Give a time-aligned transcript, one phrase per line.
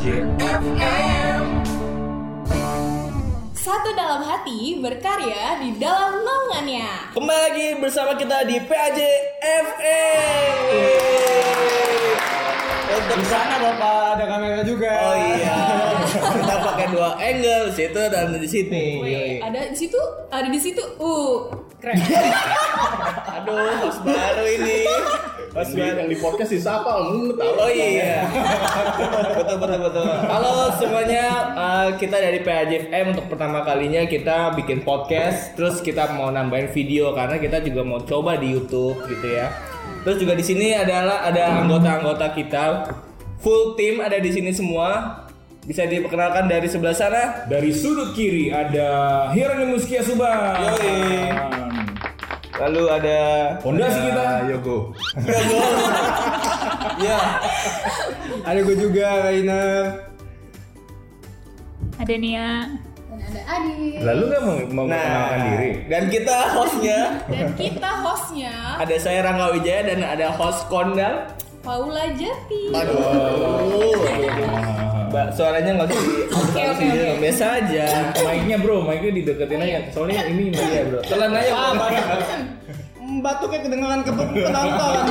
[0.00, 1.44] FM.
[3.52, 7.12] Satu dalam hati berkarya di dalam naungannya.
[7.12, 8.98] Kembali lagi bersama kita di PAJ
[9.44, 10.56] FM.
[12.96, 14.88] Untuk Di sana bapak ada kamera juga.
[14.88, 15.60] Oh iya,
[16.08, 18.86] kita pakai dua angle situ dan di sini.
[19.04, 20.00] Wih, ada di situ,
[20.32, 20.80] ada di situ.
[20.96, 22.00] Uh, keren.
[23.36, 24.88] Aduh, host baru ini.
[25.50, 25.98] Host Yang di, baru.
[25.98, 26.90] yang di podcast si siapa?
[27.10, 27.52] Lu tahu?
[27.58, 28.22] Oh iya.
[29.42, 30.06] betul betul betul.
[30.06, 31.24] Halo semuanya,
[31.58, 37.10] eh, kita dari PAJFM untuk pertama kalinya kita bikin podcast, terus kita mau nambahin video
[37.18, 39.50] karena kita juga mau coba di YouTube gitu ya.
[40.06, 42.64] Terus juga di sini adalah ada anggota-anggota kita,
[43.42, 45.26] full team ada di sini semua.
[45.60, 47.44] Bisa diperkenalkan dari sebelah sana.
[47.50, 50.56] Dari sudut kiri ada Hieronymus Kiasuba.
[50.56, 51.69] Yoi.
[52.60, 53.18] Lalu ada
[53.64, 54.24] Fondasi kita.
[54.52, 54.92] Yogo.
[57.06, 57.18] ya
[58.44, 59.80] Ada gue juga Rainer.
[61.96, 62.68] Ada Nia.
[63.10, 63.88] Dan ada Adi.
[64.00, 65.70] Lalu nggak mau, mau memperkenalkan diri?
[65.90, 71.26] dan kita hostnya Dan kita hostnya ada saya Rangga Wijaya dan ada host kondang
[71.60, 72.72] Paula Jati.
[72.72, 72.98] Aduh,
[75.10, 77.10] Mbak, suaranya nggak usah di Oke, oke, oke.
[77.18, 77.86] biasa aja.
[78.22, 79.78] Mic-nya bro, mic-nya dideketin aja.
[79.92, 81.00] Soalnya ini Mbak ya bro.
[81.04, 81.52] Telan aja.
[81.52, 81.92] Bro.
[83.20, 85.02] Batuknya kedengeran ke penonton.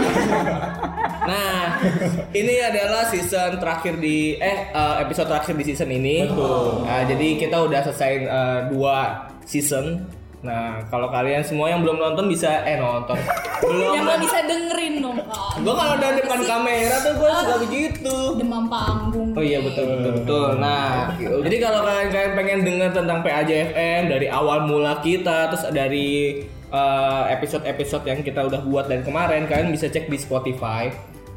[1.20, 1.83] Nah,
[2.31, 6.25] ini adalah season terakhir di eh eh, episode terakhir di season ini.
[6.25, 6.88] Betul.
[6.88, 10.00] Nah, jadi kita udah selesai eh, dua season.
[10.40, 13.20] Nah, kalau kalian semua yang belum nonton bisa eh nonton.
[13.59, 13.92] Belum.
[13.92, 15.59] Yang nggak bisa dengerin dong kak.
[15.59, 18.18] Gue kalau udah depan kamera tuh gue suka begitu.
[18.40, 19.36] Demam panggung.
[19.36, 20.50] Oh iya betul betul betul.
[20.64, 26.40] Nah, jadi kalau kalian kalian pengen dengar tentang PAJFM dari awal mula kita, terus dari
[26.72, 30.88] eh, episode-episode yang kita udah buat dari kemarin, kalian bisa cek di Spotify.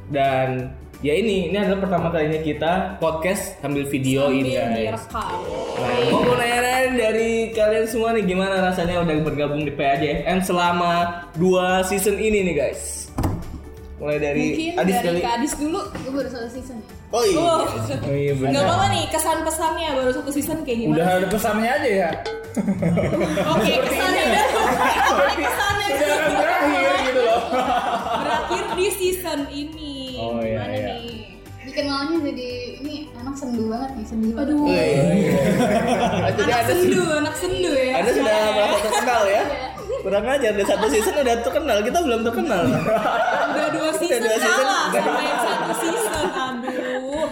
[0.06, 0.70] Dan
[1.02, 5.02] ya ini, ini adalah pertama kalinya kita podcast sambil videoin Sambil guys.
[5.10, 5.28] Nah,
[6.08, 6.58] mau mau nanya
[6.92, 10.92] dari kalian semua nih gimana rasanya udah bergabung di PAJFM selama
[11.34, 13.10] dua season ini nih guys.
[13.98, 15.20] Mulai dari Mungkin Adis dari kali.
[15.20, 15.80] Kak Adis dulu.
[15.96, 16.90] Gue baru satu season ya.
[17.12, 17.38] Oh iya.
[17.38, 17.60] Oh,
[18.02, 18.62] Oh iya Nggak benar.
[18.64, 20.96] apa-apa nih kesan pesannya baru satu season kayak gimana?
[20.96, 22.10] Udah ada pesannya aja ya.
[23.48, 24.44] Oke kesannya udah.
[25.34, 27.40] Kesannya Udah akan berakhir gitu loh.
[28.18, 29.94] berakhir di season ini.
[30.18, 30.81] Oh, iya, Gimana iya.
[31.72, 32.48] Dikenalnya jadi
[32.84, 34.52] ini anak sendu banget nih sendu banget.
[34.52, 34.60] Aduh.
[36.22, 37.92] Oh, Jadi Anak ada sendu, anak sendu ya.
[37.98, 39.42] Anda sudah merasa terkenal ya?
[40.02, 42.64] Kurang aja ada satu season udah terkenal, kita belum terkenal.
[43.52, 45.02] Udah dua season, dua season, kalah udah.
[45.02, 46.26] sama yang satu season.
[46.62, 47.26] Aduh.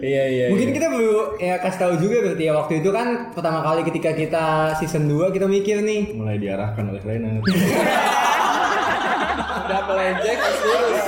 [0.00, 0.46] iya iya.
[0.48, 4.10] Mungkin kita perlu ya kasih tahu juga berarti ya waktu itu kan pertama kali ketika
[4.14, 4.44] kita
[4.78, 7.42] season 2 kita mikir nih Mulai diarahkan oleh Rainer.
[9.68, 11.04] udah melenceng terus lurus.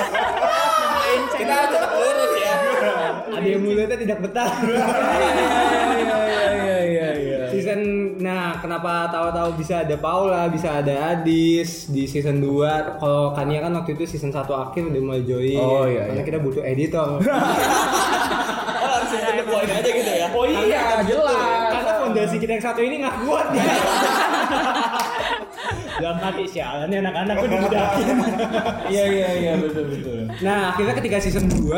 [1.33, 1.57] kita.
[3.35, 4.51] Ada yang mulutnya tidak betah.
[6.01, 7.39] Iya iya iya iya.
[7.51, 7.81] season
[8.21, 13.01] nah kenapa tahu-tahu bisa ada Paula, bisa ada Adis di season 2.
[13.01, 15.57] Kalau Kania kan waktu itu season 1 akhir udah mulai join.
[15.61, 16.29] Oh, iya, Karena iya.
[16.29, 17.09] kita butuh editor.
[18.81, 20.27] Oh langsung ke poin aja gitu ya.
[20.33, 21.69] Oh iya, jelas.
[21.69, 23.65] Karena fondasi kita yang satu ini nggak kuat ya.
[26.01, 28.17] Dalam hati sialan nih anak-anak gue dibudakin.
[28.93, 30.27] Iya iya iya betul betul.
[30.43, 31.71] Nah, akhirnya ketika season 2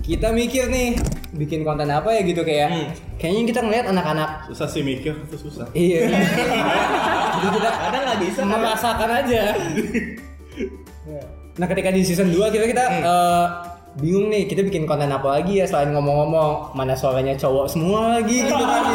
[0.00, 0.96] kita mikir nih
[1.32, 2.88] bikin konten apa ya gitu kayak Hmm.
[3.16, 5.64] kayaknya kita ngeliat anak-anak Susah sih mikir, itu susah.
[5.72, 6.08] iya
[7.36, 8.40] jadi kita Kadang nggak bisa.
[8.42, 9.40] merasakan aja
[11.52, 13.44] nah ketika di season 2 kita kita eh,
[13.92, 18.46] bingung nih kita bikin konten apa lagi ya selain ngomong-ngomong mana suaranya cowok semua lagi
[18.46, 18.82] gitu kan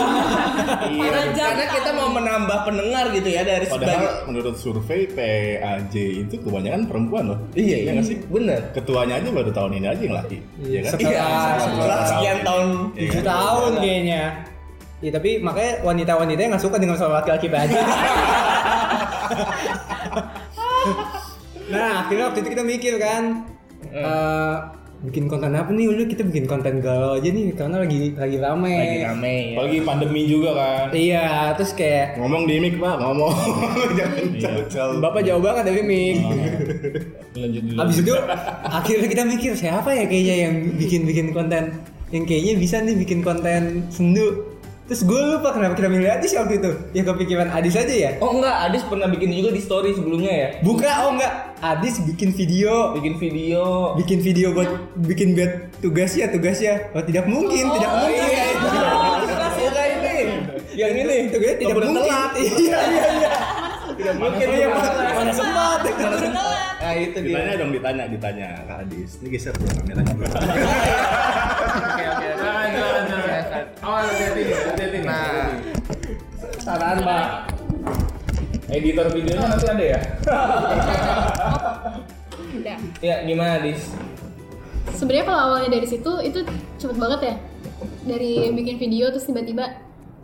[0.85, 1.67] Iya, Para karena jantan.
[1.67, 7.23] kita mau menambah pendengar gitu ya dari sebagai Padahal menurut survei PAJ itu kebanyakan perempuan
[7.27, 7.39] loh.
[7.51, 8.17] Iya iya nggak sih?
[8.23, 8.71] Bener.
[8.71, 10.37] Ketuanya aja baru tahun ini aja yang laki.
[10.61, 10.91] Iya kan?
[10.91, 11.27] Setelah- Iya,
[11.59, 14.23] setelah sekian tahun Iya tujuh tahun kayaknya
[14.95, 17.79] Iya tapi makanya wanita-wanita yang nggak suka dengan suara laki-laki aja.
[21.65, 23.23] nah akhirnya waktu itu kita mikir kan
[23.87, 24.55] eh,
[25.05, 28.73] bikin konten apa nih udah kita bikin konten galau aja nih karena lagi lagi rame.
[28.73, 29.55] lagi rame ya.
[29.55, 30.85] Apalagi pandemi juga kan.
[30.91, 33.33] Iya terus kayak Ngomong di mic pak, ngomong.
[33.99, 34.97] Jangan jauh-jauh.
[34.99, 36.17] bapak jauh banget dari mic.
[37.41, 37.77] Lanjut dulu.
[37.77, 38.13] Habis itu
[38.65, 41.63] akhirnya kita mikir siapa ya kayaknya yang bikin-bikin konten
[42.13, 44.54] yang kayaknya bisa nih bikin konten sendu.
[44.85, 46.71] Terus gue lupa kenapa kita milih Adis waktu itu.
[46.93, 48.11] Yang kepikiran Adis aja ya.
[48.21, 50.47] Oh enggak, Adis pernah bikin juga di story sebelumnya ya.
[50.61, 51.57] Buka oh enggak.
[51.57, 52.93] Adis bikin video.
[52.93, 53.97] Bikin video.
[53.97, 54.69] Bikin video buat
[55.09, 56.93] bikin buat tugasnya tugasnya.
[56.93, 58.29] Oh tidak mungkin, tidak Oh mungkin.
[58.29, 58.67] iya itu.
[59.57, 60.17] Bukan ini.
[60.77, 61.15] Yang ini.
[61.33, 61.97] Tugasnya tidak mungkin.
[62.05, 62.31] telat.
[62.37, 63.31] Iya iya iya.
[63.95, 65.79] Tidak mungkin Oh iya, mana, sempat.
[65.81, 66.61] Mana sempat.
[66.77, 67.33] Nah itu dia.
[67.33, 69.17] Ditanya dong, ditanya, ditanya Kak Adis.
[69.17, 70.13] Ini geser dong kameranya.
[73.85, 75.05] Oh, hati-hati.
[75.05, 75.61] Nah.
[76.57, 77.25] saran Pak.
[78.65, 79.99] Editor videonya nanti ada ya?
[82.57, 82.77] Udah.
[83.05, 83.93] Ya gimana dis?
[84.97, 86.41] Sebenarnya kalau awalnya dari situ itu
[86.81, 87.35] cepet banget ya.
[88.09, 89.77] Dari bikin video terus tiba-tiba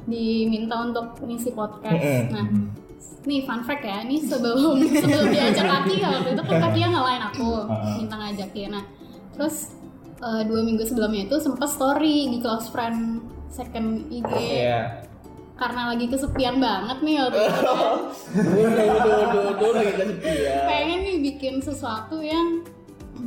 [0.10, 2.34] diminta untuk ngisi podcast.
[2.34, 2.50] Nah,
[3.30, 7.24] nih fun fact ya, ini sebelum sebelum diajak Kaki waktu itu kan Kaki yang ngalahin
[7.30, 7.70] aku,
[8.02, 8.70] minta ngajakin.
[8.74, 8.84] Nah,
[9.38, 9.78] terus
[10.18, 15.04] eh, dua minggu sebelumnya itu sempat story di close friend second IG Iya.
[15.54, 17.62] karena lagi kesepian banget nih waktu itu.
[17.62, 17.98] kan.
[19.70, 20.58] Lagi kesepian.
[20.66, 22.64] pengen nih bikin sesuatu yang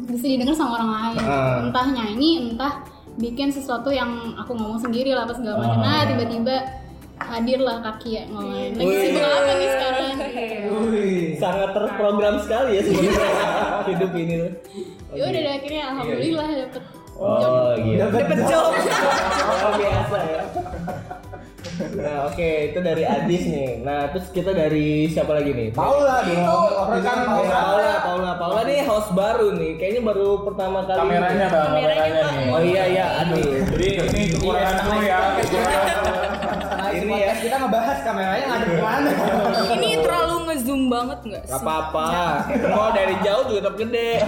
[0.05, 1.63] bisa didengar sama orang lain Ah.
[1.63, 2.83] entah nyanyi entah
[3.15, 6.57] bikin sesuatu yang aku ngomong sendiri lah apa segala macam nah tiba-tiba
[7.17, 9.01] hadirlah kaki ya ngomongin lagi Wih.
[9.07, 10.17] sibuk apa nih sekarang.
[11.37, 13.39] Sangat terprogram sekali ya sebenarnya
[13.93, 14.35] hidup ini.
[15.15, 16.83] ya udah akhirnya alhamdulillah dapet
[17.15, 18.03] Oh gitu.
[18.03, 18.75] Dapat job.
[20.17, 20.43] Ya.
[21.75, 23.83] Nah oke itu dari Adis nih.
[23.83, 25.69] Nah terus kita dari siapa lagi nih?
[25.71, 26.39] Paula dong.
[26.79, 29.75] Orang kan Oh, Paula, Paula, Paula nih host baru nih.
[29.75, 30.99] Kayaknya baru pertama kali.
[31.01, 32.47] Kameranya bang, kameranya nih.
[32.47, 33.43] Oh iya iya, aduh.
[33.75, 35.19] Jadi ini kekurangan gue ya.
[36.95, 37.33] Ini Ini ya.
[37.37, 39.11] kita ngebahas kameranya ngadep ke mana?
[39.75, 41.55] Ini terlalu ngezoom banget nggak sih?
[41.59, 42.07] Apa-apa.
[42.71, 44.11] Mau dari jauh juga tetap gede.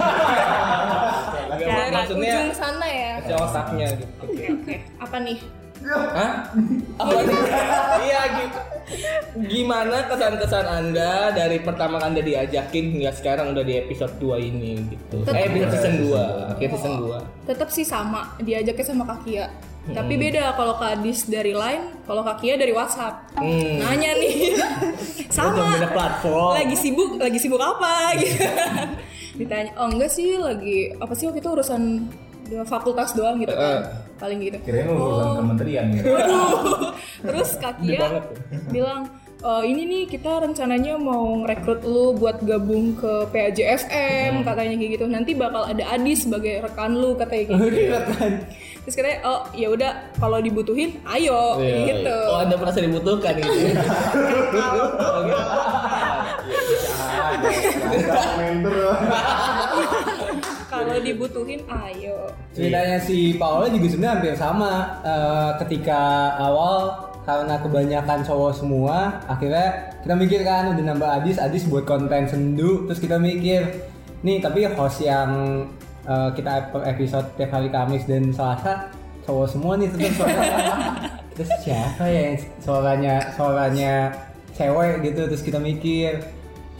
[1.87, 3.11] Maksudnya ujung sana ya.
[3.19, 4.13] kecil otaknya gitu.
[4.51, 5.37] Oke, apa nih?
[5.85, 6.33] Hah?
[6.97, 7.37] Apa nih?
[8.03, 8.59] Iya gitu.
[9.37, 15.27] Gimana kesan-kesan Anda dari pertama Anda diajakin hingga sekarang udah di episode 2 ini gitu.
[15.27, 17.49] Eh episode season 2, akhir season 2.
[17.51, 19.51] Tetap sih sama, diajaknya sama Kakia.
[19.87, 23.31] Tapi beda kalau Kadis dari Line, kalau Kakia dari WhatsApp.
[23.39, 23.79] Hmm.
[23.79, 24.35] Nanya nih.
[25.37, 25.79] Sama.
[25.79, 26.59] beda platform.
[26.59, 28.43] Lagi sibuk, lagi sibuk apa gitu.
[29.39, 32.03] Ditanya, "Oh, enggak sih, lagi apa sih waktu itu urusan
[32.63, 33.83] fakultas doang gitu kan."
[34.17, 34.57] Paling gitu.
[34.65, 36.09] Kirain urusan kementerian gitu.
[37.27, 38.25] Terus Kakia
[38.67, 44.91] bilang "E, ini nih kita rencananya mau ngerekrut lu buat gabung ke PAJFM katanya kayak
[44.97, 45.05] gitu.
[45.05, 47.97] Nanti bakal ada Adi sebagai rekan lu katanya kayak gitu.
[48.87, 52.07] terus katanya oh ya udah kalau dibutuhin ayo Iya, gitu.
[52.07, 52.31] Iya.
[52.31, 53.51] Oh, Anda merasa dibutuhkan gitu.
[60.97, 62.25] Kalau dibutuhin ayo
[62.57, 64.97] Ceritanya si Paula juga sebenarnya hampir sama.
[65.05, 66.89] Eh, ketika awal
[67.21, 72.89] karena kebanyakan cowok semua, akhirnya kita mikir kan udah nambah Adis, Adis buat konten sendu,
[72.89, 73.61] terus kita mikir
[74.25, 75.69] nih tapi host yang
[76.09, 78.89] eh, kita episode tiap hari Kamis dan Selasa
[79.21, 80.65] cowok semua nih suaranya.
[81.37, 83.93] terus siapa ya suaranya suaranya
[84.57, 86.25] cewek gitu terus kita mikir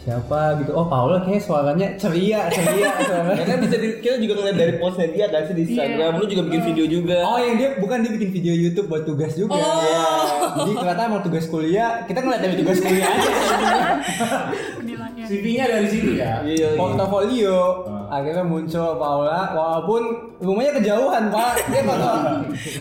[0.07, 4.33] siapa gitu oh Paula kayak suaranya ceria ceria suaranya Ya kan bisa di, kita juga
[4.39, 7.17] ngeliat dari postnya dia kan sih di Instagram, lu juga bikin video juga.
[7.27, 9.59] Oh yang dia bukan dia bikin video YouTube buat tugas juga.
[10.63, 13.29] Jadi ternyata mau tugas kuliah, kita ngeliat dari tugas kuliah aja.
[15.27, 16.39] CV-nya dari situ ya.
[16.39, 16.79] Iya, iya.
[16.79, 17.83] Portofolio.
[18.07, 20.01] Akhirnya muncul Paula, walaupun
[20.39, 21.53] rumahnya kejauhan pak.
[21.67, 21.83] Dia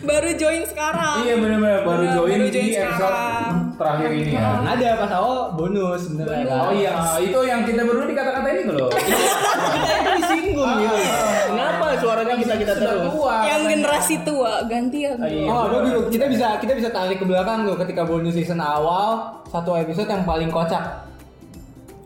[0.07, 3.66] baru join sekarang Iya benar-benar baru join baru di join episode sekarang.
[3.77, 4.61] Terakhir ini ya.
[4.65, 6.45] Ada pas awal bonus sebenarnya.
[6.49, 6.61] kan.
[6.67, 8.91] Oh iya, itu yang kita berdua dikata-kata ini loh.
[9.77, 10.97] kita itu disinggung gitu.
[11.53, 13.13] Kenapa suaranya kita kita terus?
[13.13, 13.37] tua.
[13.47, 15.49] yang generasi tua gantian Iya.
[15.49, 16.01] Oh, aduh, gitu.
[16.19, 20.25] kita bisa kita bisa tarik ke belakang tuh ketika bonus season awal satu episode yang
[20.25, 21.07] paling kocak.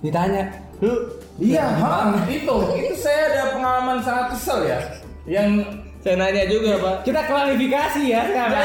[0.01, 0.49] Ditanya,
[0.81, 4.79] lu Iya, ha, itu itu saya ada pengalaman sangat kesel ya.
[5.25, 5.65] Yang
[6.01, 6.97] Saya nanya juga, Pak.
[7.05, 8.65] kita klarifikasi ya sekarang.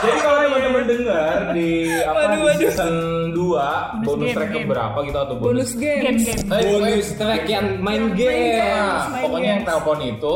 [0.00, 2.58] jadi kalau teman-teman dengar di apa Waduh, di waduh.
[2.62, 2.94] season
[3.34, 8.62] 2 bonus track berapa gitu atau bonus, bonus games Eh, bonus track yang main game.
[8.62, 10.34] Nah, Main pokoknya yang telepon itu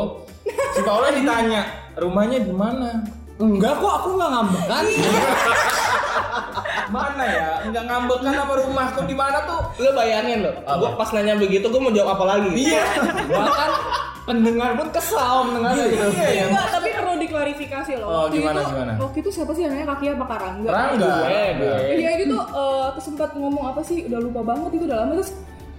[0.74, 1.62] si Paula ditanya
[1.94, 2.90] rumahnya di mana?
[3.34, 4.84] Enggak kok aku nggak ngambek kan.
[6.94, 7.48] Mana ya?
[7.66, 9.60] Enggak ngambekan apa rumahku di mana tuh?
[9.82, 12.50] Lu bayangin lo, gua pas nanya begitu gua mau jawab apa lagi?
[12.54, 12.84] Iya.
[13.26, 13.70] Bahkan
[14.24, 16.06] pendengar pun kesal mendengar gitu.
[16.14, 16.44] Iya ya.
[16.48, 18.06] Enggak, tapi perlu diklarifikasi loh.
[18.06, 18.92] Oh, Waktu gimana, itu, gimana?
[19.02, 20.70] Waktu itu siapa sih namanya kaki apa Karangga?
[20.94, 21.78] Gue, gue.
[21.98, 24.06] Iya itu eh, terus sempat ngomong apa sih?
[24.06, 25.32] Udah lupa banget itu udah lama terus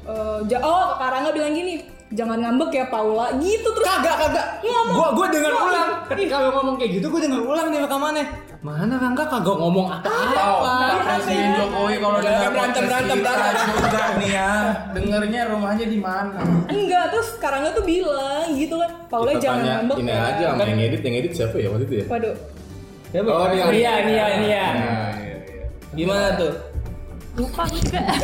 [0.06, 4.48] eh, ja- oh Karangga bilang gini, jangan ngambek ya Paula gitu terus Kagak kagak.
[4.62, 4.96] Ngomong.
[4.96, 5.70] Gua gua dengar Ngomong.
[5.70, 5.90] ulang.
[6.06, 8.26] Ketika lu ngomong kayak gitu gua dengar ulang nih rekamannya.
[8.60, 10.74] Mana Rangga kagak ngomong Oh, apa-apa.
[11.06, 13.66] Presiden Jokowi kalau Jangan dengar berantem, berantem, berantem.
[13.78, 14.50] juga nih ya,
[14.90, 16.42] dengernya rumahnya di mana?
[16.66, 20.22] enggak terus Karangga tuh bilang gitu kan Paula Kita jangan ngambek ini ya.
[20.26, 22.06] aja sama yang edit, yang edit siapa ya waktu itu ya?
[22.10, 22.36] Waduh.
[23.16, 23.64] Oh, dia.
[23.64, 24.26] Iya iya iya.
[24.36, 24.66] Iya,
[25.16, 25.38] iya.
[25.94, 26.52] Gimana tuh?
[27.36, 28.02] Lupa juga.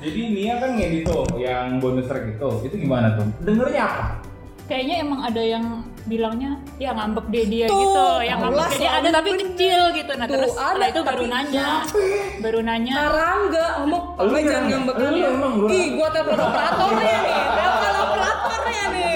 [0.00, 3.26] Jadi Nia kan ngedit tuh yang bonus track itu, itu gimana tuh?
[3.44, 4.30] Dengernya apa?
[4.70, 9.08] kayaknya emang ada yang bilangnya ya ngambek dia dia Tuh, gitu yang ngambek dia ada
[9.10, 9.42] tapi bener.
[9.50, 11.66] kecil gitu nah Tuh, terus ada, itu baru nanya
[12.38, 17.38] baru nanya Karangga, ngomong apa jangan ngambek lu emang Ih, gua telepon operatornya nih,
[18.90, 19.12] nih.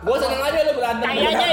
[0.00, 1.06] Gue seneng aja lu berantem.
[1.06, 1.46] Kayaknya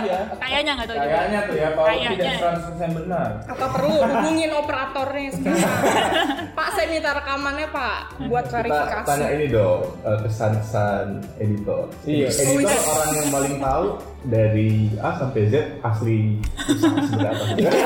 [0.00, 0.18] ya.
[0.36, 2.34] Kayaknya nggak tahu juga Kayaknya tuh ya kalau tidak
[2.80, 3.28] 100% benar.
[3.44, 5.72] Apa perlu hubungin operatornya sekarang?
[6.58, 9.06] Pak, saya minta rekamannya Pak, buat Kita verifikasi.
[9.06, 11.84] tanya ini dong eh, kesan-kesan editor.
[12.02, 12.28] Iya.
[12.28, 12.90] Editor Oh, iya.
[12.90, 13.86] orang yang paling tahu
[14.22, 16.20] dari A sampai Z asli
[16.68, 17.70] sebenarnya.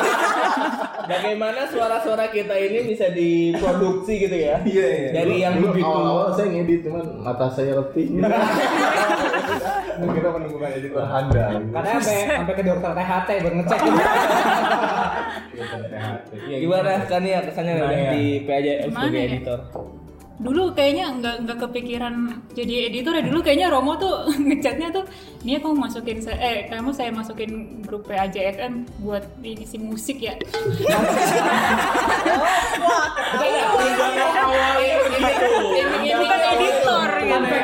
[1.04, 4.56] Bagaimana suara-suara kita ini bisa diproduksi gitu ya?
[4.64, 5.10] Iya, iya.
[5.12, 5.84] Dari yang begitu.
[5.84, 8.08] awal-awal saya ngedit cuman mata saya letih.
[9.94, 11.50] Kita menemukan editor handal.
[11.70, 13.80] Karena sampai sampai ke dokter THT buat ngecek.
[16.64, 19.58] Gimana kan ya kesannya udah di PAJM sebagai editor?
[20.34, 22.14] Dulu kayaknya nggak nggak kepikiran
[22.58, 25.06] jadi editor ya dulu kayaknya Romo tuh ngechatnya tuh
[25.46, 30.34] ini kamu masukin saya eh kamu saya masukin grup PAJFM buat ini si musik ya
[36.54, 37.54] editor gitu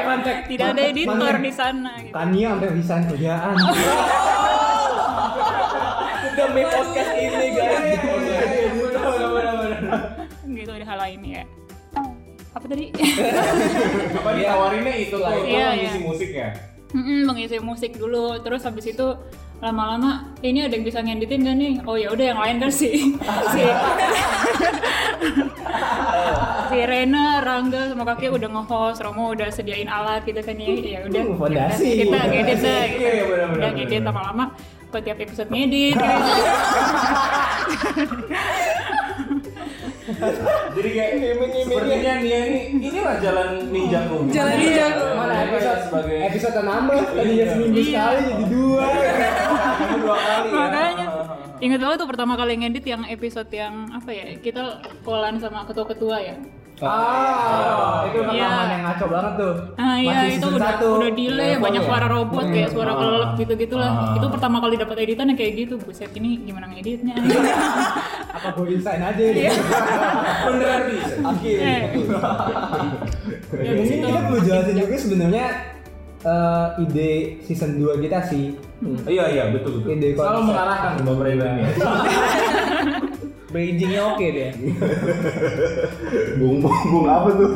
[0.51, 1.95] tidak ada editor di sana.
[2.11, 3.57] Tania sampai resign kerjaan.
[6.35, 8.01] Demi podcast ini guys.
[10.51, 11.45] gitu ada hal lain ya
[12.51, 12.89] apa tadi
[14.17, 16.01] Apa ditawarinnya itu tuh, itu Iya, mengisi iya.
[16.03, 16.47] musiknya.
[16.91, 19.07] Mm-mm, mengisi musik dulu terus habis itu
[19.57, 23.15] lama-lama ini ada yang bisa ngeditin gak nih oh ya udah yang lain kan si
[23.53, 23.61] si
[26.67, 30.99] si Rena Rangga sama kakek udah nge-host Romo udah sediain alat gitu kan ya ya
[31.05, 31.89] udah Uh, fondasi.
[32.03, 32.99] kita ngedit dah gitu.
[32.99, 34.45] Iya, iya, benar, benar, udah ngedit lama-lama
[34.91, 36.03] buat tiap episode ngedit gitu.
[40.77, 41.11] Jadi kayak
[41.61, 44.17] sepertinya Nia ini inilah jalan ninjaku.
[44.29, 45.05] Jalan ninjaku.
[45.13, 47.85] Mana episode sebagai episode nambah tadinya seminggu Iya.
[47.85, 48.85] sekali jadi dua.
[49.93, 50.55] dua kali ya.
[50.55, 51.07] makanya
[51.61, 54.63] ingat banget tuh pertama kali ngedit yang episode yang apa ya kita
[55.01, 56.37] kolan sama ketua-ketua ya
[56.81, 58.80] Ah, itu Iya.
[58.91, 59.55] Ngaco banget tuh.
[59.75, 60.87] Ah iya Masih itu udah satu.
[60.99, 61.87] udah delay Level banyak ya?
[61.87, 63.91] suara robot kayak suara kelelep gitu gitulah.
[63.91, 64.15] Ah.
[64.15, 65.75] Itu pertama kali dapat editan yang kayak gitu.
[65.77, 67.15] Buset ini gimana ngeditnya?
[68.37, 69.55] Apa gue resign aja gitu.
[70.45, 71.15] Beneran bisa.
[73.51, 74.05] Di Ini situ.
[74.05, 75.47] kita perlu jelasin juga sebenarnya
[76.21, 77.11] eh, ide
[77.43, 78.55] season 2 kita sih.
[79.05, 79.91] Iya iya betul betul.
[79.93, 81.63] Ide Selalu Bapak Ibu ini.
[83.51, 84.51] Bridgingnya oke deh.
[86.39, 87.51] Bung bung apa tuh?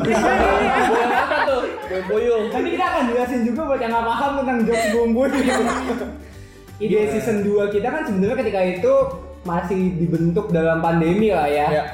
[2.04, 2.44] Boyong.
[2.50, 5.22] Nanti kita akan jelasin juga buat yang nggak paham tentang jokes bumbu.
[6.82, 8.92] Ide season 2 kita kan sebenarnya ketika itu
[9.44, 11.66] masih dibentuk dalam pandemi lah ya.
[11.70, 11.84] Ya.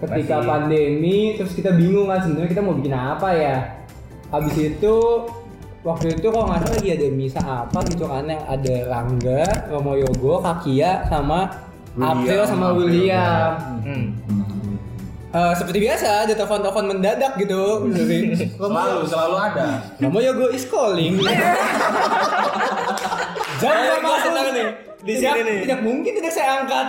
[0.00, 3.56] Ketika Masih- pandemi terus kita bingung kan sebenarnya kita mau bikin apa ya.
[4.30, 4.94] Habis itu
[5.84, 9.94] waktu itu kalau nggak salah lagi ada misa apa gitu kan yang ada Rangga, Romo
[9.94, 11.50] Yogo, Kakia sama
[11.94, 13.50] April sama William.
[13.84, 14.06] Hmm.
[15.34, 17.90] Eh, seperti biasa ada telepon-telepon mendadak gitu
[18.54, 19.82] Selalu selalu ada.
[19.98, 21.18] Romo Yogo is calling.
[23.58, 24.68] Berapa gua senang nih
[25.04, 25.58] di sini nih.
[25.66, 26.86] tidak mungkin tidak saya angkat.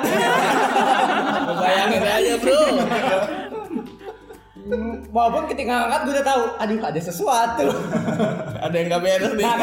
[1.66, 2.62] Bayangin aja bro.
[5.10, 7.66] Walaupun ketika angkat gue udah tahu, aduh ada sesuatu.
[8.62, 9.46] Ada yang gak beres nih.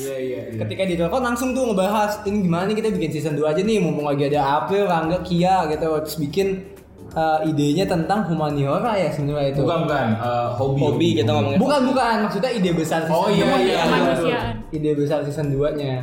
[0.00, 0.58] Iya iya iya.
[0.64, 3.78] ketika di telepon langsung tuh ngebahas ini gimana nih kita bikin season 2 aja nih
[3.78, 6.79] mumpung lagi ada April, Rangga, Kia gitu terus bikin
[7.10, 9.60] eh, idenya tentang humaniora ya sebenarnya itu.
[9.62, 10.80] Bukan bukan eh, hobi.
[10.80, 11.58] Hobi kita ngomongin.
[11.58, 13.56] Bukan bukan maksudnya ide besar season Oh, iya, dua.
[13.58, 14.52] iya, Kemanusiaan.
[14.70, 15.94] Ide besar season 2-nya.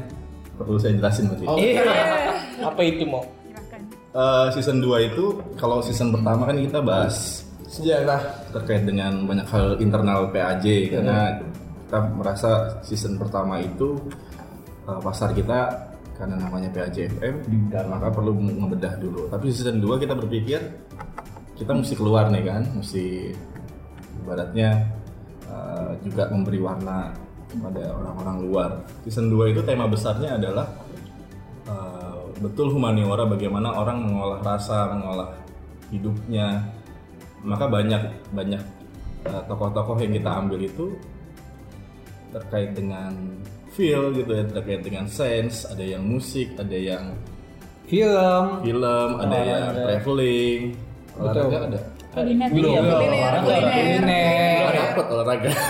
[0.56, 1.46] Perlu saya jelasin berarti.
[1.46, 1.84] Oh, Iya.
[2.64, 3.22] Apa itu mau?
[3.22, 3.82] Silakan.
[4.12, 7.16] Eh, season 2 itu kalau season pertama kan kita bahas
[7.68, 11.36] sejarah terkait dengan banyak hal internal PAJ karena
[11.84, 14.00] kita merasa season pertama itu
[14.84, 15.68] eh, pasar kita
[16.18, 17.36] karena namanya PAJ FM
[17.70, 19.30] maka perlu ngebedah dulu.
[19.30, 20.60] Tapi season 2 kita berpikir
[21.58, 23.34] kita mesti keluar nih kan, mesti
[24.22, 24.70] ibaratnya
[25.46, 27.14] eh, juga memberi warna
[27.48, 28.70] kepada orang-orang luar.
[29.08, 30.68] Season 2 itu tema besarnya adalah
[31.72, 35.32] uh, betul humaniora bagaimana orang mengolah rasa, mengolah
[35.90, 36.68] hidupnya.
[37.48, 38.04] Maka banyak
[38.36, 38.60] banyak
[39.32, 40.92] uh, tokoh-tokoh yang kita ambil itu
[42.36, 43.16] terkait dengan
[43.78, 47.14] feel gitu ya, terkait dengan sense, ada yang musik, ada yang
[47.88, 48.46] Film.
[48.68, 50.62] film, ada yang traveling,
[51.16, 51.80] olahraga ada.
[52.12, 52.80] kuliner Iya,
[53.46, 54.74] kuliner.
[54.74, 55.50] Dapat olahraga.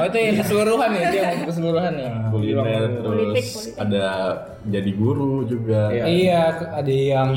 [0.00, 2.10] Oh itu yang keseluruhan ya, dia yang keseluruhan ya.
[2.32, 3.74] Kuliner terus Politik, politik.
[3.76, 4.06] ada
[4.64, 5.80] jadi guru juga.
[5.92, 6.04] Iya.
[6.08, 7.28] Iya, ada yang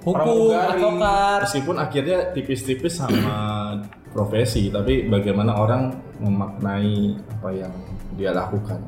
[0.00, 1.38] hukum, advokat.
[1.44, 3.36] Meskipun akhirnya tipis-tipis sama
[4.08, 7.74] profesi, tapi bagaimana orang memaknai apa yang
[8.16, 8.80] dia lakukan.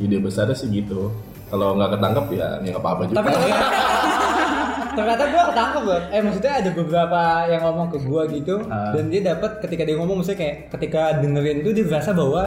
[0.00, 1.12] Ide besarnya sih gitu.
[1.46, 3.16] Kalau nggak ketangkep ya ya nggak apa-apa juga.
[3.22, 3.66] Tapi ternyata,
[4.96, 6.00] ternyata gue ketangkep loh.
[6.10, 10.18] Eh maksudnya ada beberapa yang ngomong ke gue gitu, dan dia dapat ketika dia ngomong,
[10.18, 12.42] maksudnya kayak ketika dengerin itu dia berasa bahwa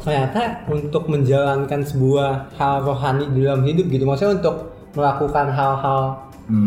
[0.00, 4.56] ternyata untuk menjalankan sebuah hal rohani di dalam hidup gitu, maksudnya untuk
[4.96, 6.02] melakukan hal-hal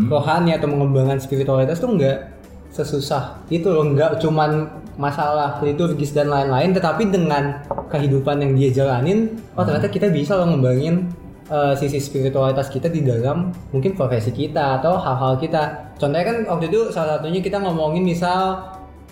[0.08, 2.32] rohani atau mengembangkan spiritualitas tuh enggak
[2.72, 9.34] sesusah itu loh nggak cuman masalah liturgis dan lain-lain tetapi dengan kehidupan yang dia jalanin
[9.58, 11.10] oh ternyata kita bisa loh ngembangin
[11.50, 16.70] uh, sisi spiritualitas kita di dalam mungkin profesi kita atau hal-hal kita contohnya kan waktu
[16.70, 18.62] itu salah satunya kita ngomongin misal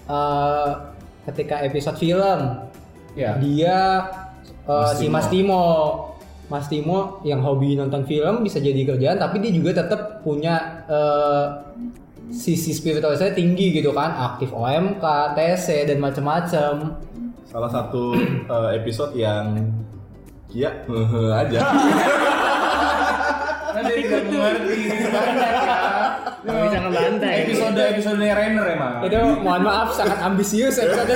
[0.06, 0.94] uh,
[1.26, 2.70] ketika episode film
[3.12, 3.36] Ya.
[3.36, 4.08] dia
[4.64, 5.04] uh, Mas si.
[5.12, 5.64] Mas Timo
[6.48, 11.60] Mas Timo yang hobi nonton film bisa jadi kerjaan tapi dia juga tetap punya uh,
[12.30, 16.72] sisi spiritualitasnya tinggi gitu kan aktif OMK, TC dan macam-macam
[17.52, 18.16] Salah satu
[18.48, 19.60] eh, episode yang
[20.48, 20.72] Kia
[21.40, 21.60] aja.
[23.72, 25.76] Nanti tidak mengerti banyak ya.
[26.42, 27.34] Nggak bisa ngebantai.
[27.46, 28.94] Episode episode Rainer emang.
[29.06, 31.10] itu mohon maaf sangat ambisius episode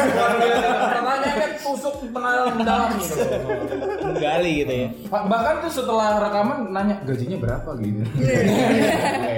[0.96, 3.14] Makanya kan tusuk pengalaman dalam gitu.
[4.06, 4.88] Menggali gitu ya.
[5.10, 8.00] Bahkan tuh setelah rekaman nanya gajinya berapa gitu.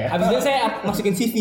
[0.08, 1.34] abis itu saya masukin CV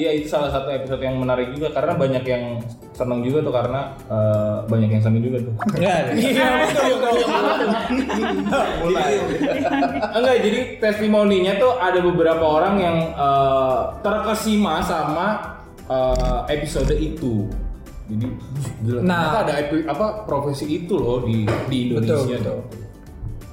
[0.00, 2.56] Iya itu salah satu episode yang menarik juga karena banyak yang
[2.90, 5.52] seneng juga tuh karena eh, banyak yang sambil juga tuh.
[5.76, 5.94] Iya.
[10.10, 15.26] Enggak, jadi testimoninya tuh ada beberapa orang yang eh, terkesima sama
[15.84, 17.46] eh, episode itu.
[18.08, 18.26] Jadi
[18.82, 19.06] gila, Nah.
[19.06, 22.60] ternyata ada epi- apa profesi itu loh di di Indonesia Betul, tuh.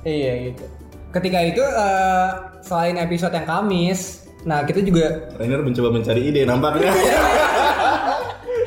[0.01, 0.63] Iya gitu.
[1.09, 2.29] ketika itu eh,
[2.61, 6.87] selain episode yang Kamis nah kita juga Rainer mencoba mencari ide nampaknya.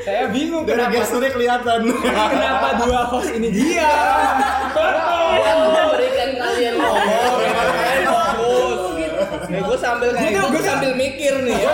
[0.01, 1.79] saya bingung Dari kenapa gesturnya kelihatan.
[2.05, 3.89] kenapa dua host ini dia
[5.41, 7.33] Memberikan kalian ngomong.
[9.43, 11.73] Nih gue sambil kayak Gua tuh- gue sambil mikir nih ya.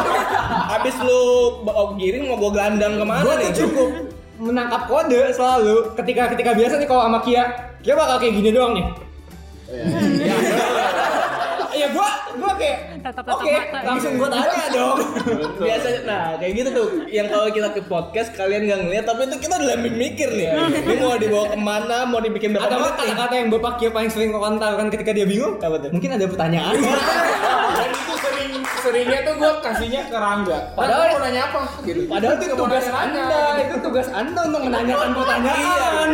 [0.73, 1.21] Abis lu
[1.61, 3.51] bawa giring mau gue gandang ke mana gue nih?
[3.53, 3.89] cukup
[4.37, 7.43] menangkap kode selalu ketika ketika biasa nih kalau sama Kia
[7.81, 8.85] Kia bakal kayak gini doang nih
[11.71, 12.16] Iya gua gua
[12.57, 12.77] kayak
[13.23, 13.79] oke mata.
[13.85, 14.97] langsung gua tanya dong
[15.57, 16.87] Biasa, nah kayak gitu tuh.
[17.09, 20.49] Yang kalau kita ke podcast kalian nggak ngeliat, tapi itu kita udah mikir nih.
[20.53, 24.29] Ini mau dibawa ke mana, mau dibikin berapa atau kata-kata yang bapak Kia paling sering
[24.31, 25.89] lontarkan ketika dia bingung Apa tuh?
[25.89, 26.75] mungkin ada pertanyaan
[27.77, 28.13] Dan itu
[28.87, 30.57] seringnya tuh gue kasihnya ke Rangga.
[30.71, 31.99] Padahal- Padahal mau nanya apa gitu.
[32.07, 33.25] padahal itu Mau tugas anda
[33.59, 36.09] itu tugas anda untuk menanyakan pertanyaan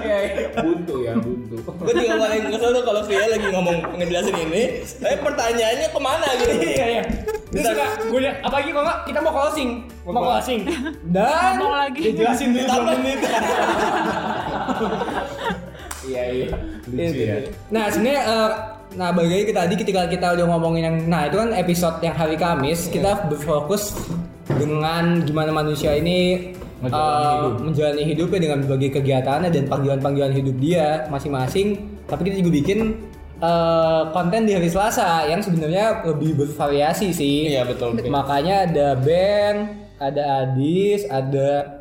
[0.00, 0.48] Iya, iya.
[0.56, 1.54] buntu ya buntu.
[1.60, 4.62] Gue juga paling kesel tuh kalau Via lagi ngomong ngejelasin ini,
[4.94, 6.52] tapi pertanyaannya ke mana gitu?
[6.58, 7.04] iya iya
[7.50, 9.70] Terus suka gue liat apalagi kalau nggak kita mau closing
[10.04, 10.60] mau closing
[11.14, 12.00] dan Ngomong lagi.
[12.04, 13.18] dijelasin dulu dua menit
[16.02, 16.48] Iya iya.
[16.86, 17.36] Lucu ya.
[17.68, 18.50] Nah sebenarnya eh,
[18.98, 22.34] nah lagi ke tadi ketika kita udah ngomongin yang nah itu kan episode yang hari
[22.34, 23.94] Kamis kita berfokus
[24.50, 26.50] dengan gimana manusia ini
[26.80, 27.52] Menjalani eh, hidup.
[27.60, 31.76] menjalani hidupnya dengan berbagai kegiatannya dan panggilan-panggilan hidup dia masing-masing.
[32.08, 32.78] Tapi kita juga bikin
[33.36, 37.52] eh, konten di hari Selasa yang sebenarnya lebih bervariasi sih.
[37.52, 38.00] Iya, betul.
[38.08, 39.58] Makanya ada band,
[40.00, 41.76] ada Adis, ada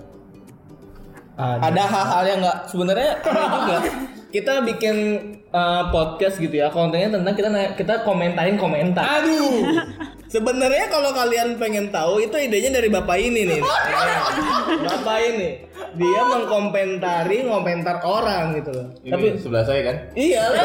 [1.39, 3.77] Ada hal-hal yang nggak sebenarnya juga.
[4.29, 4.95] Kita bikin
[5.49, 9.01] uh, podcast gitu ya, kontennya tentang kita kita komentarin komentar.
[9.01, 9.65] Aduh.
[10.33, 13.61] Sebenarnya kalau kalian pengen tahu itu idenya dari bapak ini nih.
[14.85, 15.49] bapak ini
[15.97, 18.87] dia mengkomentari komentar orang gitu loh.
[19.01, 19.95] Ini Tapi sebelah saya kan.
[20.13, 20.61] iya lah.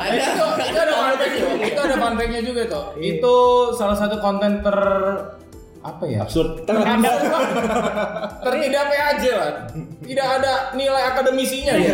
[0.00, 1.52] ada itu, itu ada juga.
[1.60, 2.84] Itu ada juga tuh.
[2.96, 3.34] Itu
[3.76, 4.78] salah satu konten ter
[5.84, 6.24] apa ya?
[6.24, 6.64] Absurd.
[8.40, 9.50] Tertidak PAJ lah.
[10.00, 11.92] Tidak ada nilai akademisinya ya.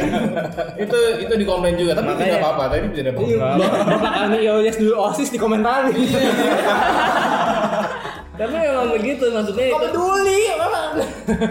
[0.78, 3.48] itu itu di komplain juga, tapi Makanya- tidak apa-apa, tapi tidak apa-apa.
[3.90, 5.94] Bapak kami Ilyas dulu OSIS di komentari.
[8.40, 10.48] Tapi memang begitu maksudnya itu peduli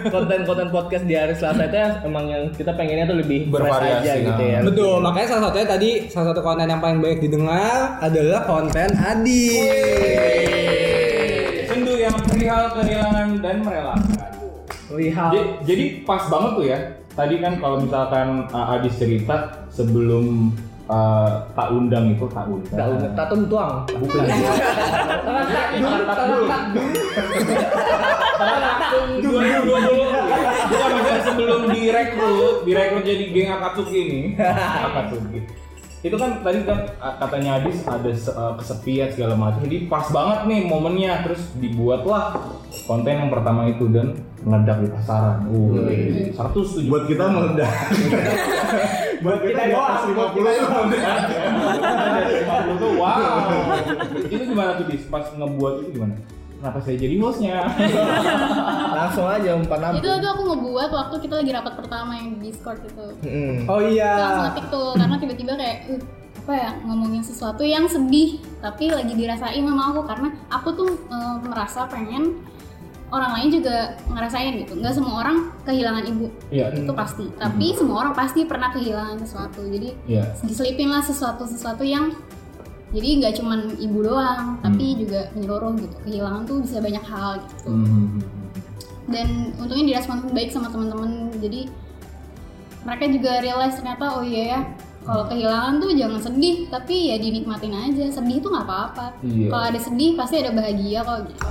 [0.10, 4.42] konten-konten podcast di hari Selasa itu emang yang kita pengennya tuh lebih Bervariasi, aja gitu
[4.42, 4.60] ya.
[4.66, 9.54] Betul, makanya salah satunya tadi salah satu konten yang paling banyak didengar adalah konten Adi.
[12.40, 14.32] Perihal kehilangan dan merelakan.
[14.96, 15.30] Lihat.
[15.36, 16.80] Jadi, jadi pas banget tuh ya.
[17.12, 20.56] Tadi kan kalau misalkan uh, Adis cerita sebelum
[20.88, 22.80] eh, tak undang itu tak undang.
[23.12, 23.74] Tak tak tuang.
[23.92, 24.24] Bukan.
[29.20, 30.04] Dulu dulu dulu.
[30.72, 34.22] Bukan sebelum direkrut, direkrut jadi geng Akatsuki ini.
[34.88, 35.40] Akatsuki.
[36.00, 39.68] Itu kan tadi kan uh, katanya Adis ada uh, kesepian segala macam.
[39.68, 42.40] Jadi pas banget nih momennya terus dibuatlah
[42.88, 45.44] konten yang pertama itu dan meledak di pasaran.
[45.52, 47.74] Uh, 107 Buat kita meledak.
[49.24, 51.24] Buat kita di atas 50 itu meledak.
[52.16, 53.36] dari 50 tuh wow.
[54.32, 55.04] itu gimana tuh Dis?
[55.12, 56.16] Pas ngebuat itu gimana?
[56.60, 57.58] Kenapa saya jadi hostnya?
[58.98, 60.20] Langsung aja umpan itu lambung.
[60.20, 63.56] tuh aku ngebuat waktu kita lagi rapat pertama yang di Discord itu Mm.
[63.66, 64.12] Oh iya.
[64.12, 66.02] Kita langsung ngetik tuh karena tiba-tiba kayak "Uh,
[66.40, 71.36] apa ya ngomongin sesuatu yang sedih tapi lagi dirasain sama aku karena aku tuh eh,
[71.44, 72.42] merasa pengen
[73.08, 76.74] orang lain juga ngerasain gitu nggak semua orang kehilangan ibu Iya.
[76.74, 80.24] itu pasti tapi semua orang pasti pernah kehilangan sesuatu jadi Iya.
[80.42, 82.18] diselipin lah sesuatu sesuatu yang
[82.90, 85.96] jadi nggak cuman ibu doang tapi juga menyeluruh gitu.
[86.06, 87.70] Kehilangan tuh bisa banyak hal gitu.
[87.70, 88.22] Hmm.
[89.10, 91.34] dan untungnya direspon baik sama teman-teman.
[91.42, 91.66] Jadi
[92.86, 94.60] mereka juga realize ternyata oh iya ya
[95.10, 99.50] kalau kehilangan tuh jangan sedih tapi ya dinikmatin aja sedih tuh nggak apa-apa Iya.
[99.50, 101.42] kalau ada sedih pasti ada bahagia kok gitu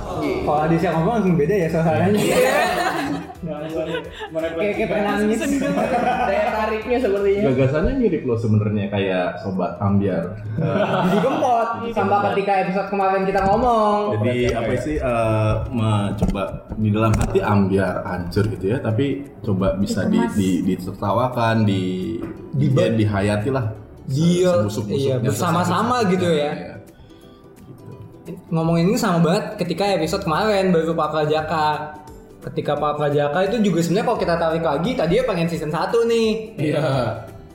[0.41, 2.19] Kalau Adis yang ngomong langsung beda ya suasananya.
[3.39, 5.39] Kayak kayak pengen nangis.
[5.39, 7.41] Daya tariknya sepertinya.
[7.49, 10.23] Gagasannya mirip loh sebenarnya kayak sobat ambiar.
[11.07, 14.19] Jadi gempot sama ketika episode kemarin kita ngomong.
[14.19, 16.43] Jadi apa sih eh, mencoba
[16.79, 22.15] di dalam hati ambiar hancur gitu ya, tapi coba bisa di, di, ditertawakan, di
[22.55, 23.75] di ya, dihayati lah.
[24.09, 26.51] Dia iya, bersama-sama gitu ya.
[26.55, 26.75] Iya.
[28.49, 31.67] Ngomongin ini sama banget ketika episode kemarin baru Pak Prajaka.
[32.39, 36.29] Ketika Pak Prajaka itu juga sebenarnya kalau kita tarik lagi tadinya pengen season 1 nih.
[36.57, 36.81] Iya.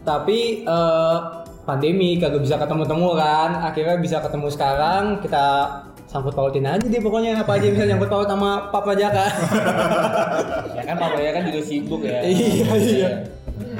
[0.04, 1.18] Tapi eh,
[1.64, 3.50] pandemi kagak bisa ketemu-temu kan.
[3.64, 5.46] Akhirnya bisa ketemu sekarang kita
[6.14, 9.26] sangkut pautin aja deh pokoknya apa aja yang bisa nyangkut paut sama Pak Prajaka.
[10.78, 12.22] Ya kan Pak Boya kan juga sibuk ya.
[12.22, 13.10] Iya, iya.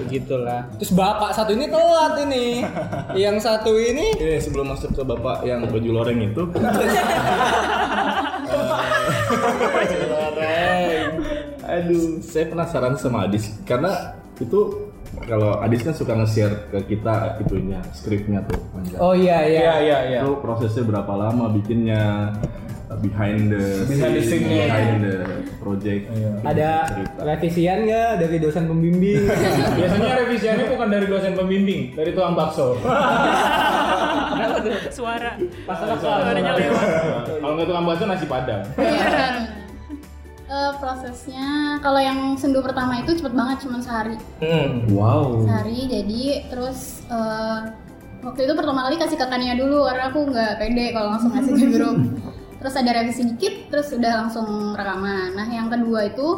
[0.03, 0.67] Begitulah.
[0.83, 2.67] Terus bapak satu ini telat ini.
[3.23, 6.43] yang satu ini Ini sebelum masuk ke bapak yang baju loreng itu,
[11.65, 14.84] aduh, saya penasaran sama Adis karena itu
[15.23, 18.99] kalau Adis kan suka nge-share ke kita itunya skripnya tuh panjang.
[18.99, 19.61] Oh iya iya.
[19.61, 20.21] Iya iya iya.
[20.23, 22.35] Itu prosesnya berapa lama bikinnya
[22.95, 24.71] behind the Behind the scene-nya.
[24.71, 25.17] behind the
[25.59, 26.03] project.
[26.47, 27.21] Ada cerita.
[27.27, 29.19] revisian nggak dari dosen pembimbing?
[29.79, 32.79] Biasanya revisiannya bukan dari dosen pembimbing, dari tukang bakso.
[34.95, 35.35] Suara.
[35.67, 36.87] Suaranya Suaranya lewat.
[37.41, 38.63] Kalau nggak tukang bakso nasi padang.
[40.45, 44.85] Eh, prosesnya kalau yang sendu pertama itu cepet banget cuma sehari Hmm.
[44.93, 45.41] Wow.
[45.41, 47.59] sehari jadi terus eh,
[48.21, 51.53] waktu itu pertama kali kasih ke Kania dulu karena aku nggak pede kalau langsung ngasih
[51.57, 51.97] ke grup
[52.61, 56.29] terus ada revisi dikit terus udah langsung rekaman nah yang kedua itu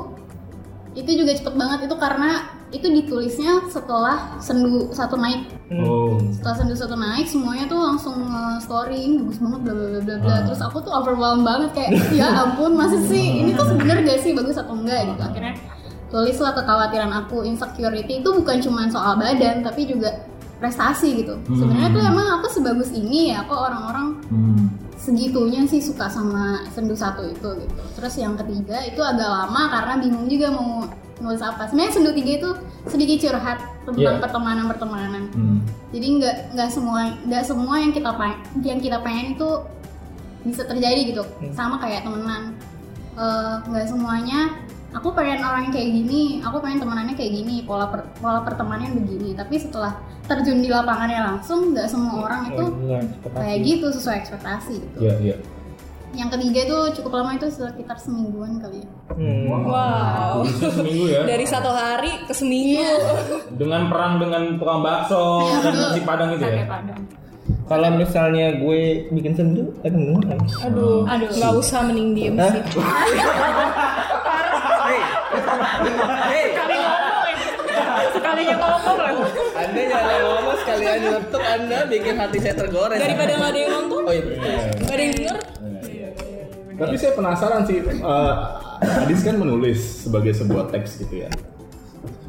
[0.94, 5.46] itu juga cepet banget itu karena itu ditulisnya setelah sendu satu naik.
[5.66, 6.14] Oh.
[6.30, 8.22] setelah sendu satu naik semuanya tuh langsung
[8.62, 10.36] story ini bagus banget bla bla bla bla bla.
[10.46, 14.34] Terus aku tuh overwhelmed banget kayak ya ampun masa sih ini tuh bener gak sih
[14.34, 15.10] bagus atau enggak?
[15.10, 15.22] Gitu.
[15.22, 15.54] Akhirnya
[16.06, 20.26] tulislah kekhawatiran aku insecurity itu bukan cuma soal badan tapi juga
[20.62, 21.34] prestasi gitu.
[21.50, 24.85] Sebenarnya tuh emang aku sebagus ini ya kok orang-orang Hmm.
[24.96, 27.82] Segitunya sih suka sama sendu satu itu gitu.
[27.94, 31.68] Terus yang ketiga itu agak lama karena bingung juga mau nulis apa.
[31.68, 32.50] Sebenarnya sendu tiga itu
[32.86, 34.22] sedikit curhat tentang Iya.
[34.22, 35.58] pertemanan pertemanan Hmm.
[35.94, 39.48] jadi nggak nggak semua nggak semua yang kita pengen yang kita pengen itu
[40.42, 41.22] bisa terjadi gitu.
[41.52, 42.54] Sama kayak temenan.
[43.16, 44.52] Eh, nggak semuanya
[44.96, 48.96] aku pengen orang yang kayak gini aku pengen temenannya kayak gini pola per- pola pertemanannya
[48.96, 49.92] begini tapi setelah
[50.24, 52.64] terjun di lapangannya langsung nggak semua orang itu
[53.28, 55.36] kayak gitu sesuai ekspektasi gitu Iya iya.
[56.12, 58.88] yang ketiga itu cukup lama itu sekitar semingguan kali ya
[59.46, 60.44] Wow.
[60.44, 61.20] Tulisnya seminggu ya.
[61.24, 62.84] Dari satu hari ke seminggu.
[63.50, 66.68] Dengan perang dengan tukang bakso dan nasi padang itu ya.
[66.68, 67.00] Padang.
[67.64, 68.80] Kalau misalnya gue
[69.10, 70.20] bikin sendu, aduh.
[70.62, 71.28] Aduh, Aduh.
[71.32, 72.62] nggak usah mending diem sih.
[75.56, 77.36] Sekali ngomong ya.
[78.12, 79.28] Sekalinya ngomong loh.
[79.56, 82.98] Anda jangan ngomong sekalian nyetuk Anda bikin hati saya tergores.
[82.98, 84.22] Daripada nggak ada yang nonton, Oh iya.
[84.80, 85.36] nggak ada yang denger.
[86.76, 88.34] Tapi saya penasaran sih, eh,
[88.76, 91.30] Adis kan menulis sebagai sebuah teks gitu ya.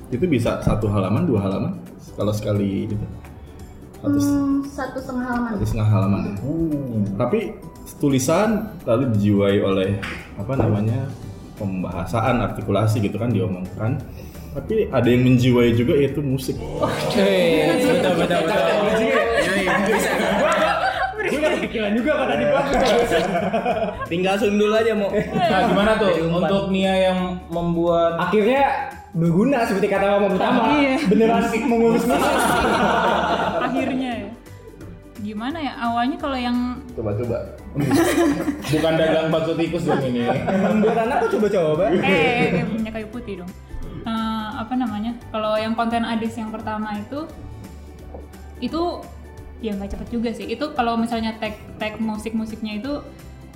[0.08, 1.76] Itu bisa satu halaman, dua halaman,
[2.16, 2.96] kalau sekali gitu.
[3.98, 6.36] Satu, Hmm, satu setengah halaman satu setengah halaman ya.
[7.20, 7.40] Tapi
[7.98, 8.50] tulisan
[8.88, 9.90] lalu dijiwai oleh
[10.38, 11.10] apa namanya
[11.58, 13.98] pembahasan, artikulasi gitu kan diomongkan.
[14.54, 16.58] Tapi ada yang menjiwai juga yaitu musik.
[17.14, 18.66] Hei, betul betul betul.
[21.28, 22.46] Gue gak kepikiran juga kan tadi.
[24.08, 25.12] Tinggal sundul aja mau.
[25.12, 27.20] Nah, gimana tuh untuk Nia yang
[27.52, 30.62] membuat Akhirnya berguna seperti kata mama pertama.
[31.12, 32.32] Beneran mengurus musik.
[33.68, 34.30] akhirnya ya
[35.18, 37.38] gimana ya awalnya kalau yang Coba-coba.
[38.74, 40.26] bukan dagang bakso tikus dong ini.
[40.26, 41.94] Membuat anak tuh coba-coba.
[41.94, 43.52] eh, eh punya kayu putih dong
[44.00, 44.14] Eh,
[44.56, 47.28] apa namanya kalau yang konten adis yang pertama itu
[48.58, 48.82] itu
[49.60, 53.04] ya nggak cepet juga sih itu kalau misalnya tag tag musik musiknya itu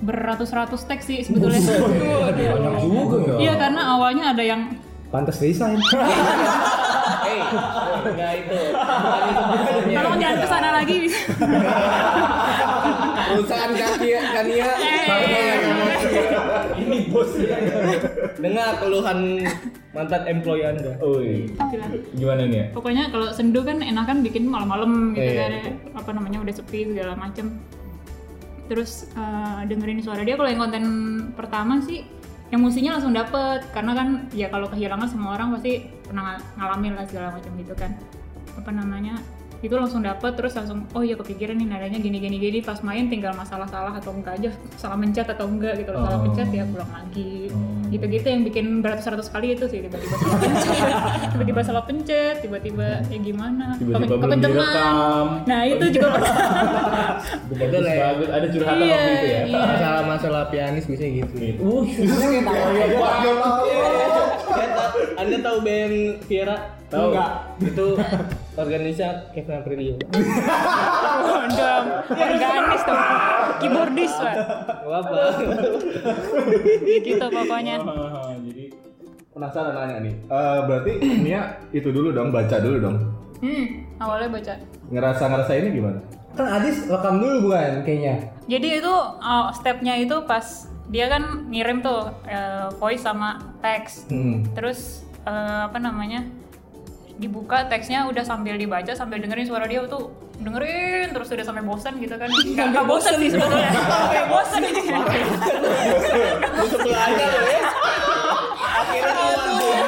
[0.02, 3.36] beratus-ratus tag sih sebetulnya Banyak juga ya.
[3.40, 4.76] iya karena awalnya ada yang
[5.08, 5.76] Pantes desain.
[7.22, 7.40] Hei,
[8.06, 8.60] enggak itu.
[8.72, 9.96] Bukan itu maksudnya.
[9.98, 10.96] tolong jangan ke sana lagi
[13.32, 14.72] Perusahaan kaki Kania.
[16.78, 17.58] ini bos ya.
[18.38, 19.20] Dengar keluhan
[19.92, 20.92] mantan employee Anda.
[21.00, 21.48] Oi.
[22.14, 22.58] Gimana nih?
[22.58, 22.66] ya?
[22.72, 25.42] pokoknya kalau sendu kan enakan bikin malam-malam gitu Iya.
[25.42, 25.52] kan
[25.96, 27.60] apa namanya udah sepi segala macem
[28.66, 30.84] terus eh, dengerin suara dia kalau yang konten
[31.34, 32.08] pertama sih
[32.50, 37.04] emosinya langsung dapet karena kan ya kalau kehilangan semua orang pasti pernah ng- ngalamin lah
[37.04, 37.92] segala macam gitu kan
[38.54, 39.16] apa namanya
[39.62, 43.06] itu langsung dapet terus langsung oh iya kepikiran nih nadanya gini gini gini pas main
[43.06, 46.26] tinggal masalah salah atau enggak aja salah mencet atau enggak gitu loh salah Oh.
[46.26, 47.54] mencet ya pulang lagi
[47.88, 50.94] gitu gitu yang bikin beratus-ratus kali itu sih tiba-tiba salah pencet
[51.34, 55.26] tiba-tiba salah pencet tiba-tiba ya gimana Tiba-tiba belum direkam.
[55.46, 56.10] nah itu juga
[57.52, 58.04] Bagus lah ya.
[58.10, 58.28] bagus.
[58.28, 59.42] Ada curhatan Iya, waktu itu ya.
[59.46, 59.60] iya.
[59.68, 61.36] Masalah-masalah pianis biasanya gitu.
[61.62, 61.84] Uh,
[65.16, 65.96] Anda tahu band
[66.26, 66.58] Viera?
[66.90, 67.08] Tahu.
[67.14, 67.32] Enggak.
[67.62, 67.88] Itu
[68.54, 69.96] organisasi Kevin Aprilio.
[71.22, 72.98] Kondom organis tuh
[73.58, 74.36] keyboardis pak
[74.82, 75.22] Gak apa.
[77.00, 78.66] gitu pokoknya Ah, jadi
[79.32, 80.16] Penasaran nanya nih.
[80.28, 82.98] Eh, berarti Nia itu dulu dong, baca dulu dong.
[83.40, 84.54] hmm awalnya baca
[84.88, 86.00] Ngerasa ngerasa ini gimana?
[86.32, 88.16] Kan Adis rekam dulu bukan kayaknya.
[88.46, 90.44] jadi itu uh, stepnya itu pas
[90.88, 94.44] dia kan ngirim tuh uh, voice sama teks Hmm.
[94.52, 96.28] terus uh, apa namanya
[97.22, 100.10] dibuka teksnya udah sambil dibaca sambil dengerin suara dia tuh
[100.42, 104.62] dengerin terus udah sampai bosan gitu kan nggak nggak bosan sih sebetulnya sampai bosan
[106.90, 107.62] aja loh ya.
[108.82, 109.86] Akhirnya keluar.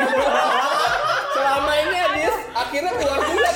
[1.34, 3.50] Selama ini Adis, akhirnya keluar juga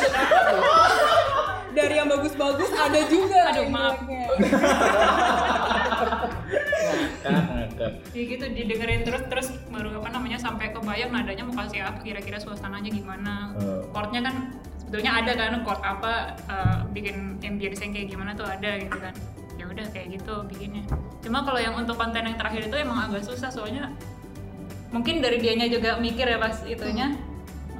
[1.71, 4.01] dari yang bagus-bagus ada juga Aduh, maaf.
[8.13, 12.37] Ya gitu didengerin terus terus baru apa namanya sampai kebayang nadanya mau kasih apa kira-kira
[12.41, 13.53] suasananya gimana.
[13.57, 13.81] Eh.
[13.93, 14.35] chordnya kan
[14.81, 16.13] sebetulnya ada kan chord apa
[16.49, 19.13] eh, bikin ambience yang kayak gimana tuh ada gitu kan.
[19.57, 20.85] Ya udah kayak gitu bikinnya.
[21.21, 23.89] Cuma kalau yang untuk konten yang terakhir itu emang agak susah soalnya
[24.91, 27.11] mungkin dari dianya juga mikir ya pas itunya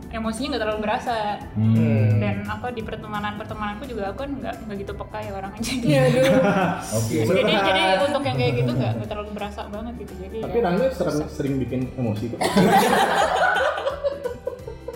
[0.09, 1.13] emosinya nggak terlalu berasa
[1.51, 2.17] Hmm.
[2.17, 5.85] dan apa di pertemanan pertemananku juga aku kan nggak nggak gitu peka ya orangnya jadi
[5.85, 6.23] Iya, aduh.
[6.97, 7.17] Oke.
[7.25, 10.63] jadi jadi untuk yang kayak gitu nggak nggak terlalu berasa banget gitu jadi Tapi ya.
[10.63, 12.39] Rangga sering, sering bikin emosi kok.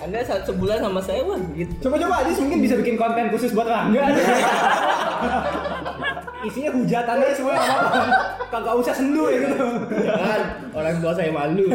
[0.01, 1.69] Anda saat sebulan sama saya wah gitu.
[1.79, 4.01] Coba-coba Adis mungkin bisa bikin konten khusus buat Rangga.
[6.41, 8.01] Isinya hujatannya semua nggak apa-apa.
[8.49, 9.65] Kagak usah sendu ya gitu.
[10.01, 11.65] Jangan orang tua saya malu.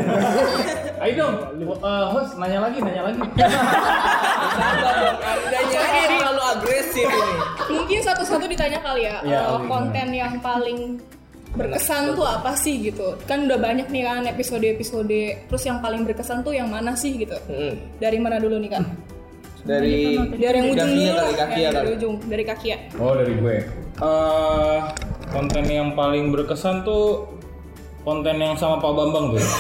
[0.97, 3.21] Ayo dong, eh, host nanya lagi, nanya lagi.
[4.53, 7.35] Sabar dong, Andanya terlalu agresif ini.
[7.69, 10.79] mungkin satu-satu ditanya kali ya, Iya, eh, oke, konten yang paling
[11.53, 15.09] berkesan tuh apa sih gitu kan udah banyak nih kan episode-episode
[15.49, 17.73] terus yang paling berkesan tuh yang mana sih gitu Hmm.
[17.97, 18.85] dari mana dulu nih kan
[19.65, 23.33] Dari dari yang ujung dulu kali, Kakia Ya, dari ujung dari kaki ya Oh dari
[23.35, 23.57] gue.
[24.03, 24.79] Eh
[25.33, 27.27] konten yang paling berkesan tuh
[28.07, 29.43] konten yang sama Pak Bambang tuh.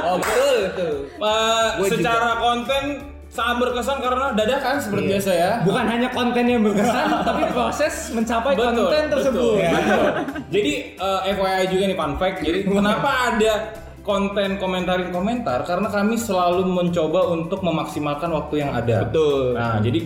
[0.00, 0.94] Oh betul betul.
[1.22, 2.82] Eh, secara konten
[3.30, 5.52] sangat berkesan karena dadakan seperti biasa ya.
[5.62, 9.54] Bukan hanya konten yang berkesan, tapi proses mencapai konten tersebut.
[9.54, 10.04] betul, betul.
[10.50, 12.38] Jadi eh, FYI juga nih fun fact.
[12.42, 13.54] Jadi kenapa ada
[14.02, 15.62] konten komentarin komentar?
[15.62, 19.06] Karena kami selalu mencoba untuk memaksimalkan waktu yang ada.
[19.06, 19.54] Betul.
[19.54, 20.00] Nah, jadi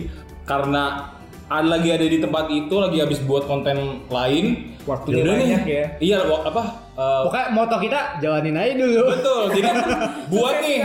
[0.45, 1.14] karena
[1.47, 5.41] lagi ada di tempat itu lagi habis buat konten lain Waktunya yaudah nih.
[5.45, 5.85] banyak ya.
[5.99, 9.01] iya apa eh, Pokoknya moto kita jalanin aja dulu.
[9.07, 9.69] betul jadi
[10.31, 10.77] buat nih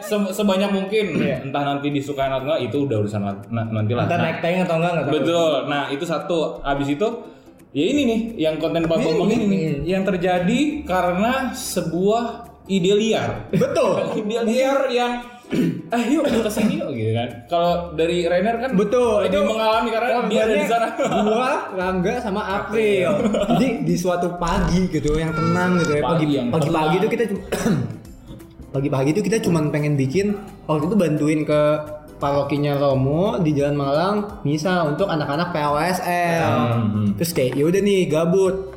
[0.00, 4.04] se- sebanyak mungkin entah nanti disukai atau enggak itu udah urusan na- na- nanti lah
[4.04, 5.14] Kita Nah, naik tank atau enggak enggak tahu.
[5.14, 5.52] Betul.
[5.66, 6.38] Nah, itu satu.
[6.62, 7.08] Habis itu
[7.68, 12.24] ya ini nih yang konten Pak Bambang ini nih yang terjadi karena sebuah
[12.66, 13.48] ide liar.
[13.50, 13.92] Betul.
[14.18, 15.12] ide liar yang
[15.48, 17.28] eh yuk kita ke sini yuk gitu kan.
[17.48, 20.86] Kalau dari Rainer kan Betul, itu mengalami karena dia ada di sana.
[21.24, 23.08] Gua, Rangga sama April.
[23.56, 26.02] Jadi di suatu pagi gitu yang tenang gitu ya.
[26.04, 27.42] Pagi pagi-pagi itu kita cuma
[28.76, 30.36] pagi-pagi itu kita cuman pengen bikin
[30.68, 31.60] waktu itu bantuin ke
[32.20, 36.52] parokinya Romo di Jalan Malang misa untuk anak-anak PAWSL.
[37.16, 38.76] Terus kayak ya udah nih gabut.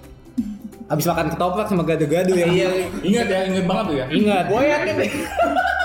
[0.91, 2.47] Abis makan ketoprak sama gado-gado ya.
[2.47, 2.69] Iya.
[2.99, 4.05] Ingat ya, ingat banget tuh ya.
[4.11, 4.43] Ingat.
[4.47, 4.95] Gue yakin.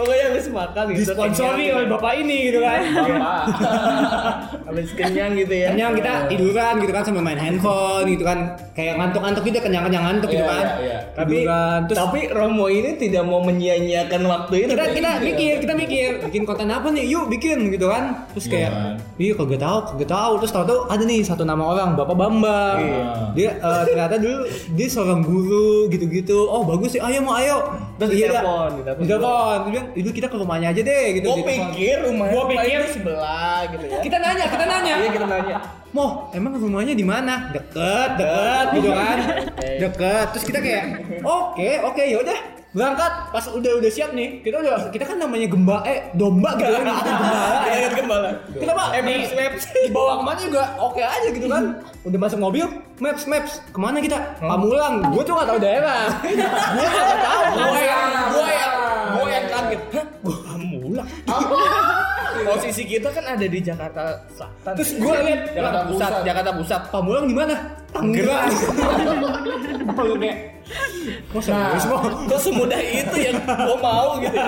[0.00, 1.00] Pokoknya habis makan gitu.
[1.04, 2.80] Disponsori oleh bapak ini gitu kan.
[2.80, 3.42] Bapak.
[4.70, 5.68] Habis kenyang gitu ya.
[5.68, 8.38] Kenyang kita tiduran gitu kan sambil main handphone gitu kan.
[8.72, 10.64] Kayak ngantuk-ngantuk gitu kenyang-kenyang ngantuk gitu Iya, kan.
[10.80, 11.58] iya, iya.
[11.84, 14.70] Terus Tapi Romo ini tidak mau menyia-nyiakan waktu itu.
[14.70, 18.96] kita kita mikir kita mikir bikin konten apa nih yuk bikin gitu kan terus kayak
[19.16, 22.78] iya kagak tahu kagak tahu terus tahu tuh ada nih satu nama orang bapak bambang
[23.32, 24.38] dia eh, ternyata dulu
[24.70, 27.58] dia seorang guru gitu gitu oh bagus sih ayo mau ayo
[27.98, 28.40] Terus iya dah.
[28.40, 29.02] ditelepon, ditelepon.
[29.02, 31.68] ditelepon dia bilang itu kita ke rumahnya aja deh gitu Gue ditelepon.
[31.70, 33.98] pikir rumahnya Gua pikir- sebelah gitu ya.
[34.00, 35.56] kita nanya kita nanya Iya kita nanya.
[35.90, 37.50] Moh, emang rumahnya di mana?
[37.50, 39.16] Deket, deket gitu kan.
[39.58, 40.26] Deket.
[40.30, 40.84] Terus kita kayak,
[41.20, 42.38] oke, oke, ya udah
[42.70, 46.70] berangkat pas udah udah siap nih kita udah kita kan namanya gemba eh domba gitu
[46.70, 48.30] kan gembala ya gembala.
[48.54, 49.14] kita pak di,
[49.90, 52.70] dibawa ke mana juga oke aja gitu kan udah masuk mobil
[53.02, 56.14] maps maps ke mana kita Pamulang gue tuh gak tahu daerah
[56.70, 58.49] gue gak tahu Gue yang gue?
[61.26, 61.86] Pamulang.
[62.46, 64.72] Posisi kita kan ada di Jakarta Selatan.
[64.78, 66.80] terus gue lihat Jakarta Pusat, Jakarta Pusat.
[66.94, 67.54] Pamulang di mana
[67.90, 68.54] Tangerang
[70.00, 70.38] Gue kayak
[71.42, 71.98] serius mau
[72.30, 74.38] Kok semudah itu yang gue mau gitu.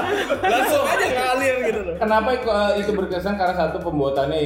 [0.46, 1.94] Langsung aja ngalir gitu loh.
[1.98, 2.28] Kenapa
[2.78, 4.40] itu berkesan karena satu pembuatannya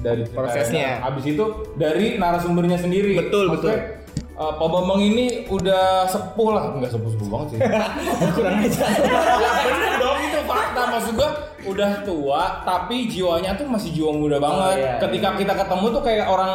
[0.00, 0.22] dari.
[0.32, 1.04] Prosesnya.
[1.04, 1.44] Habis itu
[1.76, 3.20] dari narasumbernya sendiri.
[3.20, 4.00] Betul, Maksudnya,
[4.38, 7.58] uh, Pak Bambang ini udah sepuh lah, enggak sepuh-sepuh banget sih.
[8.36, 8.84] Kurang aja.
[8.88, 10.18] ya bener dong
[10.48, 11.30] fakta maksud gua
[11.62, 14.76] udah tua tapi jiwanya tuh masih jiwa muda banget.
[14.80, 14.92] iya.
[14.96, 16.52] Ketika kita ketemu tuh kayak orang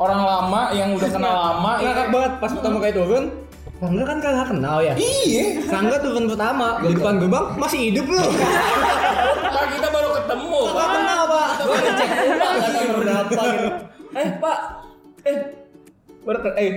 [0.00, 1.72] orang lama yang udah kenal lama.
[1.78, 3.24] ngakak banget pas pertama kali turun
[3.78, 5.62] Rangga kan kagak kenal ya Iya.
[5.70, 8.18] Rangga turun pertama di depan gerbang masih hidup lu
[9.54, 10.60] Pak kita baru ketemu.
[10.70, 13.68] Gak kenal pak ngecek rumah kan berapa gitu.
[14.18, 14.58] Eh Pak,
[15.26, 15.36] eh
[16.54, 16.70] eh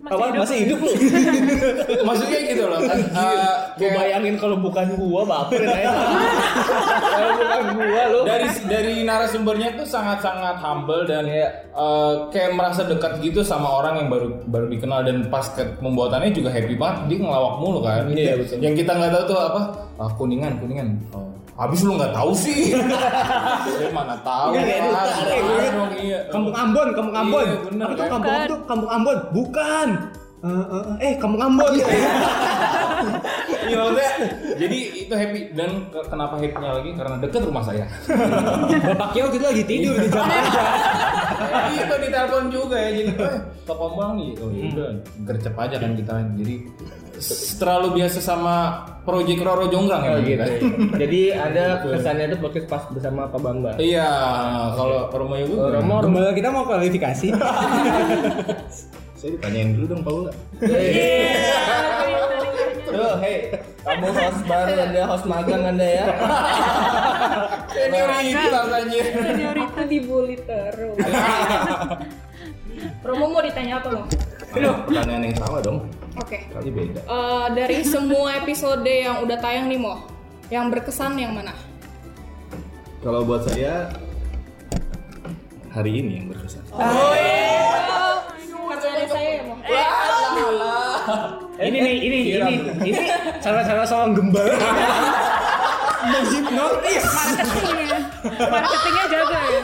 [0.00, 0.92] apa masih hidup lu?
[2.08, 2.80] Maksudnya gitu loh.
[2.80, 5.92] kan, uh, Gue kayak- bayangin kalau bukan gua baperin aja.
[7.10, 8.20] Kalau bukan gua lu.
[8.24, 11.48] dari dari narasumbernya tuh sangat-sangat humble dan Iya.
[11.70, 16.32] eh, kayak merasa dekat gitu sama orang yang baru baru dikenal dan pas ke pembuatannya
[16.32, 18.56] juga happy banget dia ngelawak mulu kan Iya, betul.
[18.58, 19.60] yang kita nggak tahu tuh apa
[19.96, 21.28] Ah, kuningan kuningan oh.
[21.60, 22.72] Habis lu nggak tahu sih.
[23.76, 26.18] Saya mana tahu Ada apa dong, iya.
[26.32, 27.44] Kampung Ambon, Kampung Ambon.
[27.44, 28.10] Iya, bener, Apa tuh kan?
[28.10, 28.58] kampung apa tuh?
[28.64, 29.16] Kampung Ambon?
[29.36, 29.88] Bukan
[30.40, 31.68] Eh, eh, eh, Kampung Ambon
[33.60, 34.10] Iya, maksudnya,
[34.56, 35.40] jadi itu happy.
[35.52, 36.90] Dan ke- kenapa happy-nya lagi?
[36.92, 37.84] Karena deket rumah saya.
[38.88, 40.62] Bapak Kiau gitu lagi tidur di jam kerja
[41.70, 42.90] itu ditelepon juga ya.
[42.90, 44.88] Jadi eh toko bang nih oh ya udah.
[45.22, 46.12] Gercep aja kan kita.
[46.34, 46.54] Jadi
[47.56, 48.56] terlalu biasa sama
[49.02, 50.40] project Roro Jonggrang ya Oh, gitu.
[50.40, 50.66] gitu.
[50.96, 53.76] Jadi ada kesannya itu podcast pas bersama Pak Bambang.
[53.76, 54.08] Iya,
[54.72, 57.28] kalau Romo Yogo Romo Gembala kita mau klarifikasi
[59.20, 60.32] Saya ditanyain dulu dong Paula.
[62.90, 63.52] Tuh, hey,
[63.84, 66.08] kamu host baru anda host magang anda ya.
[67.68, 69.04] senioritas anjir.
[69.12, 70.96] Seniorita dibully terus.
[73.04, 74.08] Romo mau ditanya apa lo?
[74.88, 75.84] Pertanyaan yang sama dong.
[76.16, 76.48] Oke.
[76.48, 77.04] Kali beda.
[77.04, 80.00] Eh, dari semua episode yang udah tayang nih mo,
[80.48, 81.52] yang berkesan yang mana?
[83.04, 83.92] Kalau buat saya
[85.76, 86.64] hari ini yang berkesan.
[86.72, 87.99] Pertanyaan
[91.60, 92.52] Ini nih, ini, ini
[92.88, 92.98] Ini
[93.44, 94.56] cara-cara seorang gembala
[96.00, 97.04] Menghipnotis.
[98.40, 99.04] Marketingnya.
[99.10, 99.60] Jaga ya.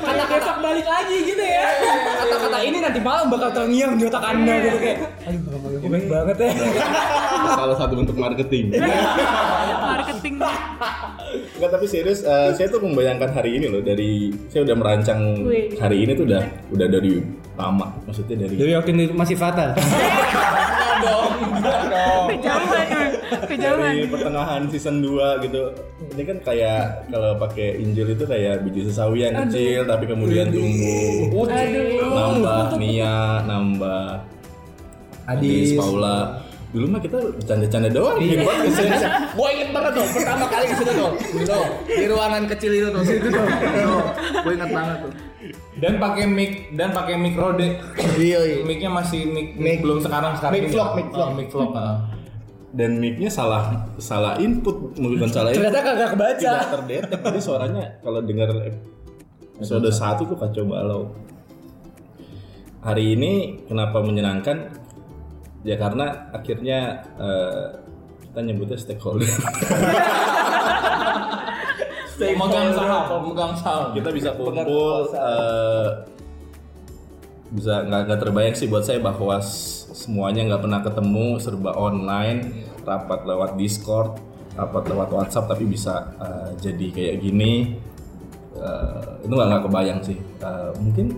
[0.00, 1.66] Kata besok balik lagi gitu ya.
[2.20, 5.40] Kata-kata ini nanti malam bakal terngiang di otak anda gitu kayak Aduh
[5.80, 6.36] gue baik banget.
[6.46, 6.50] Ya.
[7.58, 8.70] Salah satu bentuk marketing.
[9.82, 10.34] Marketing.
[11.58, 15.20] Enggak tapi serius, eh, saya tuh membayangkan hari ini loh dari saya udah merancang
[15.76, 17.20] hari ini tuh udah udah dari
[17.58, 19.76] lama, maksudnya dari Jadi waktu masih fatal
[22.30, 22.86] Kejauhan.
[23.46, 23.92] Kejauhan.
[23.94, 25.62] dari pertengahan season 2 gitu.
[26.16, 31.46] Ini kan kayak kalau pakai Injil itu kayak biji sesawi yang kecil tapi kemudian tumbuh.
[32.00, 34.06] Nambah Nia, nambah
[35.30, 35.78] Adis, Adis.
[35.78, 36.18] Paula.
[36.70, 38.18] Dulu mah kita bercanda-canda doang.
[38.22, 38.46] Iya.
[39.38, 41.10] Gue inget banget tuh pertama kali ke situ tuh.
[41.42, 43.02] Tuh, di ruangan kecil itu tuh.
[43.02, 43.46] Situ tuh.
[44.46, 45.29] Gue inget banget tuh.
[45.76, 47.78] Dan pakai mic dan pakai mic Rode.
[48.18, 48.56] Iya, iya.
[48.62, 50.54] Mic-nya masih mic, Mic- belum sekarang sekarang.
[50.60, 51.26] mic vlog, mic vlog.
[51.26, 51.70] Oh, mic vlog.
[52.70, 55.66] Dan mic-nya salah salah input, bukan salah input.
[55.66, 58.48] Ternyata kagak kebaca tidak terdetek jadi suaranya kalau dengar
[59.58, 61.10] episode satu tuh kacau balau
[62.80, 64.72] hari ini kenapa menyenangkan
[65.60, 66.78] ya karena akhirnya
[67.20, 67.64] eh,
[68.24, 69.28] kita nyebutnya stakeholder
[72.20, 73.84] Pemegang saham, pemegang saham.
[73.92, 75.88] kita bisa kumpul eh,
[77.50, 79.40] bisa nggak nggak terbayang sih buat saya bahwa
[79.90, 82.40] semuanya nggak pernah ketemu serba online
[82.84, 84.20] rapat lewat Discord
[84.52, 87.74] rapat lewat WhatsApp tapi bisa eh, jadi kayak gini.
[88.54, 90.18] Eh, itu nggak nggak kebayang sih.
[90.38, 91.16] Eh, mungkin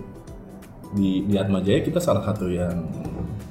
[0.93, 2.85] di di Atma Jaya kita salah satu yang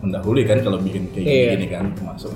[0.00, 1.50] mendahului kan kalau bikin kayak Iya.
[1.54, 2.32] gini kan termasuk.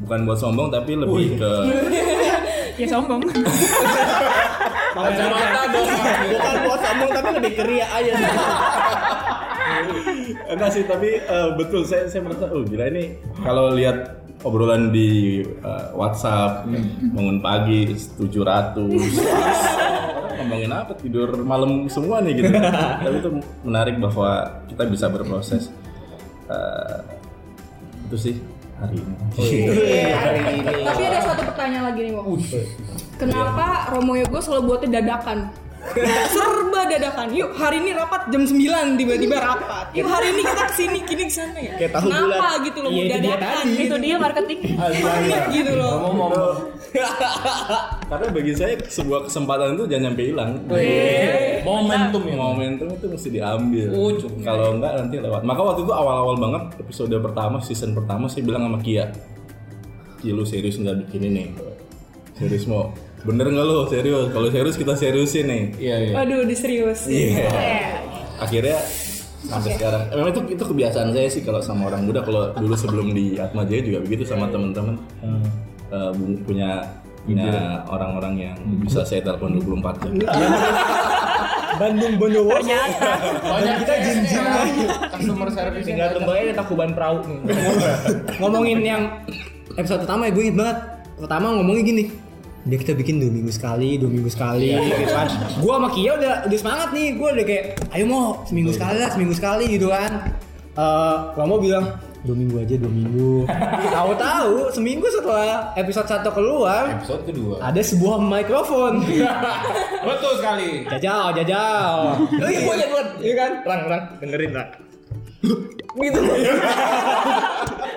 [0.00, 1.52] Bukan buat sombong tapi lebih ke
[2.80, 3.20] Ya sombong.
[4.96, 5.88] Kacamata dong.
[6.32, 8.32] Bukan buat sambung tapi lebih keria aja sih.
[10.50, 13.14] Enggak sih, tapi eh, betul saya saya merasa oh gila ini
[13.44, 16.66] kalau lihat obrolan di eh, WhatsApp
[17.14, 18.76] bangun pagi 700
[20.40, 22.48] ngomongin apa tidur malam semua nih gitu.
[22.50, 23.30] tapi itu
[23.62, 25.68] menarik bahwa kita bisa berproses
[26.50, 26.98] Eh,
[28.10, 28.34] itu sih
[28.80, 30.72] hari ini.
[30.84, 32.22] Tapi ada satu pertanyaan lagi nih, Mo.
[33.20, 35.52] Kenapa Romo Yogo selalu buatnya dadakan?
[36.30, 37.32] Serba dadakan.
[37.32, 39.90] Yuk hari ini rapat jam 9 tiba-tiba rapat.
[39.96, 41.74] Yuk hari ini kita ke sini kini ke sana ya.
[41.80, 42.58] Kayak tahu Kenapa bulat.
[42.68, 43.70] gitu loh Iya, itu dia dadakan tadi.
[43.70, 44.58] gitu Itu dia marketing.
[45.50, 45.94] Gitu loh.
[48.10, 50.50] Karena bagi saya sebuah kesempatan itu jangan sampai hilang.
[51.62, 52.34] Momentum ya.
[52.36, 53.86] Momentum itu mesti diambil.
[53.94, 54.10] Oh,
[54.42, 55.42] Kalau enggak nanti lewat.
[55.42, 59.06] Maka waktu itu awal-awal banget episode pertama season pertama saya bilang sama Kia,
[60.20, 61.44] Ki lu serius nggak bikin ini?
[62.36, 62.92] Serius mau?
[63.22, 64.26] Bener nggak lu serius?
[64.28, 65.64] Kalau serius kita seriusin nih.
[65.76, 66.14] Iya, iya.
[66.16, 67.04] Aduh, diserius.
[67.04, 67.48] Iya.
[68.38, 68.78] Akhirnya
[69.42, 70.02] sampai sekarang.
[70.06, 72.20] Eh, Memang itu itu kebiasaan saya sih kalau sama orang muda.
[72.20, 74.96] Kalau dulu sebelum di Atma Jaya juga begitu sama teman-teman.
[75.90, 76.80] Eh, bu- punya
[77.20, 77.52] punya
[77.84, 80.12] orang-orang yang bisa saya telepon 24 jam.
[81.72, 82.66] Bandung Bondowoso
[83.40, 84.44] Banyak kita jinjin
[85.10, 87.38] Customer service Tinggal tunggu aja takuban perahu nih.
[88.36, 89.02] ngomongin yang
[89.72, 90.78] episode pertama ya gue inget banget
[91.16, 92.04] pertama ngomongnya gini
[92.70, 95.26] dia kita bikin dua minggu sekali dua minggu sekali gitu kan.
[95.58, 97.08] Gue sama Kia udah udah semangat nih.
[97.18, 100.30] Gue udah kayak ayo mau seminggu sekali lah seminggu sekali gitu kan.
[100.78, 103.32] Eh Romo bilang dua minggu aja dua minggu.
[103.96, 107.58] Tahu-tahu seminggu setelah episode satu keluar Episode kedua.
[107.58, 109.02] ada sebuah mikrofon.
[110.06, 110.86] Betul sekali.
[110.86, 112.22] jajal jajal.
[112.22, 113.08] Oh iya, gue buat.
[113.18, 113.50] iya kan?
[113.66, 114.70] Rang, rang, dengerin rang.
[115.90, 116.20] Gitu.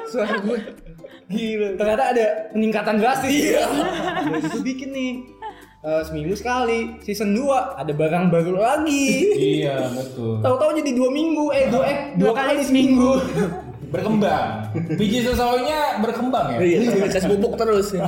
[0.09, 0.59] suara gue
[1.29, 1.69] gila.
[1.79, 3.31] Ternyata ada peningkatan drastis.
[3.31, 3.63] Iya.
[4.47, 5.13] Itu bikin nih.
[5.83, 6.95] Eh, seminggu sekali.
[7.03, 9.35] Season 2 ada barang baru lagi.
[9.35, 10.39] Iya, betul.
[10.39, 11.51] tahu-tahu jadi dua minggu.
[11.51, 13.19] Eh dua eh dua kali seminggu.
[13.91, 14.73] Berkembang.
[14.95, 16.59] Biji sesuaunya berkembang ya.
[16.63, 17.93] Iya, tes bubuk terus.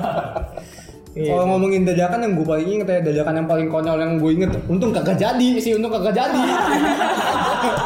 [1.18, 4.51] kalau ngomongin dadakan yang gue paling inget ya dadakan yang paling konyol yang gue inget
[4.66, 6.43] untung kagak jadi sih untung kagak jadi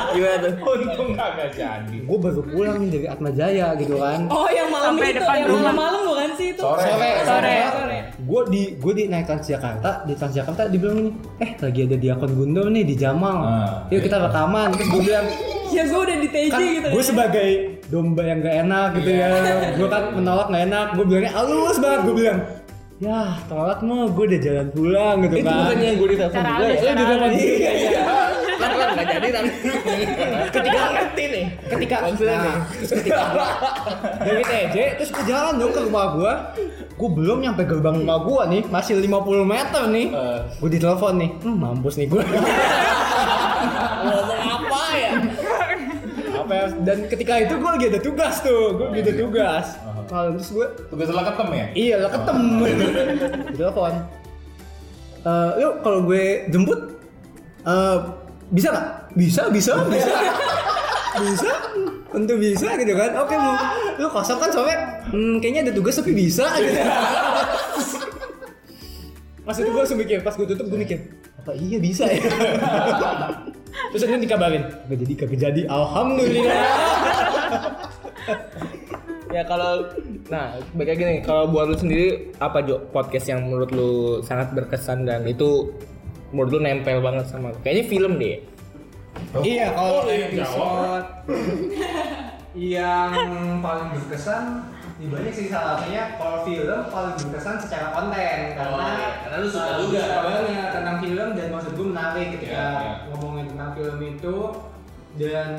[0.10, 0.52] Gimana tuh?
[0.60, 1.98] Untung kagak jadi.
[2.02, 5.48] gue baru pulang dari Atma Jaya gitu kan Oh, yang malam Sampai itu, depan yang
[5.48, 5.62] rumah.
[5.70, 6.62] malam-malam bukan sih itu?
[6.62, 6.90] Sore.
[7.24, 7.58] Sore.
[8.20, 12.68] gue di gue di naik Transjakarta di Transjakarta dibilang ini eh lagi ada diakon Gundor
[12.68, 15.26] nih di Jamal Ah, yuk kita rekaman terus gue bilang
[15.70, 16.88] Ya gue udah di TJ kan gitu.
[16.90, 17.48] gue sebagai
[17.88, 19.30] domba yang gak enak gitu ya
[19.72, 22.40] gue kan menolak gak enak gue bilangnya halus banget gue bilang
[23.00, 26.52] ya tolak mah gue udah jalan pulang gitu Itu kan bukannya yang gue ditelepon juga
[26.68, 26.76] ya?
[26.76, 27.39] cara di telepon halus.
[27.39, 28.02] iya, iya.
[28.60, 29.45] Kan kan nggak jadi kan.
[30.52, 31.45] Ketika ngerti nih.
[31.64, 32.56] ketika Maksudnya nah, nih.
[32.76, 33.22] terus ketika
[34.20, 36.34] dari TJ terus ke jalan dong ke rumah gue
[36.91, 39.08] gue belum nyampe gerbang rumah gue nih masih 50
[39.47, 40.08] meter nih
[40.60, 42.20] gue ditelepon nih hmm, mampus nih gue
[44.00, 45.12] Ngomong apa ya?
[46.39, 49.66] apa ya dan ketika itu gue lagi ada tugas tuh gue lagi ada tugas
[50.10, 51.68] Lalu terus gue Tugas lah ketemu ya.
[51.78, 52.64] Iya lah ketemu.
[53.53, 53.93] Telepon.
[55.20, 56.80] Eh, yuk kalau gue jemput
[57.68, 57.97] eh
[58.49, 58.88] bisa nggak?
[59.14, 60.12] Bisa, bisa, bisa.
[61.24, 61.51] bisa.
[62.10, 63.12] Tentu bisa gitu kan.
[63.22, 63.53] Oke, mau
[63.99, 64.80] lu kosong kan soalnya
[65.12, 66.80] hmm, kayaknya ada tugas tapi bisa gitu.
[69.43, 71.10] Pas itu gue langsung mikir, pas gue tutup gue mikir,
[71.41, 72.22] apa iya bisa ya?
[73.89, 76.62] Terus akhirnya dikabarin, gak jadi, kagak jadi, alhamdulillah.
[79.30, 79.86] Ya kalau
[80.28, 82.08] nah baik lagi nih kalau buat lu sendiri
[82.38, 85.70] apa Jo podcast yang menurut lu sangat berkesan dan itu
[86.30, 87.58] menurut lu nempel banget sama lu?
[87.62, 88.42] kayaknya film deh.
[89.36, 91.06] Iya, kalau Oh, iya, episode
[92.56, 93.12] yang
[93.60, 94.44] paling berkesan
[94.98, 99.10] di banyak sih salah satunya kalau film paling berkesan secara konten karena Oh, iya.
[99.22, 100.00] Karena lu suka uh, juga.
[100.02, 102.94] suka banget tentang film dan maksud gue menarik ketika Iya, iya.
[103.08, 104.36] ngomongin tentang film itu
[105.18, 105.50] dan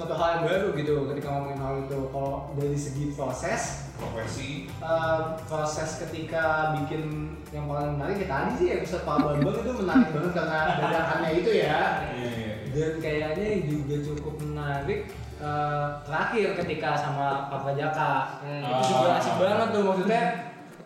[0.00, 4.64] suatu hal yang baru gitu ketika ngomongin hal itu kalau dari segi proses Profesi.
[4.80, 7.04] uh, proses ketika bikin
[7.52, 11.50] yang paling menarik ya tadi sih episode Pak Bambang itu menarik banget karena dadakannya itu
[11.52, 11.80] ya
[12.16, 12.52] Iya, iya.
[12.72, 15.00] dan kayaknya juga cukup menarik
[15.36, 18.64] eh, terakhir ketika sama Pak Prajaka Hmm.
[18.64, 20.22] itu juga asik banget tuh maksudnya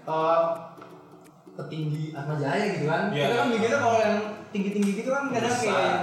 [0.03, 0.41] eh,
[1.55, 3.25] petinggi Atma Jaya gitu kan Iya.
[3.25, 4.17] kita kan mikirnya kalau yang
[4.51, 6.03] tinggi-tinggi gitu kan kadang kayak Besar.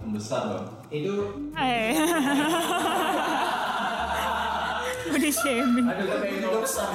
[0.00, 0.66] Membesar dong.
[0.90, 1.14] Itu
[1.54, 1.92] Eh.
[5.08, 5.86] Body shaming.
[5.88, 6.88] aduh gue pengen besar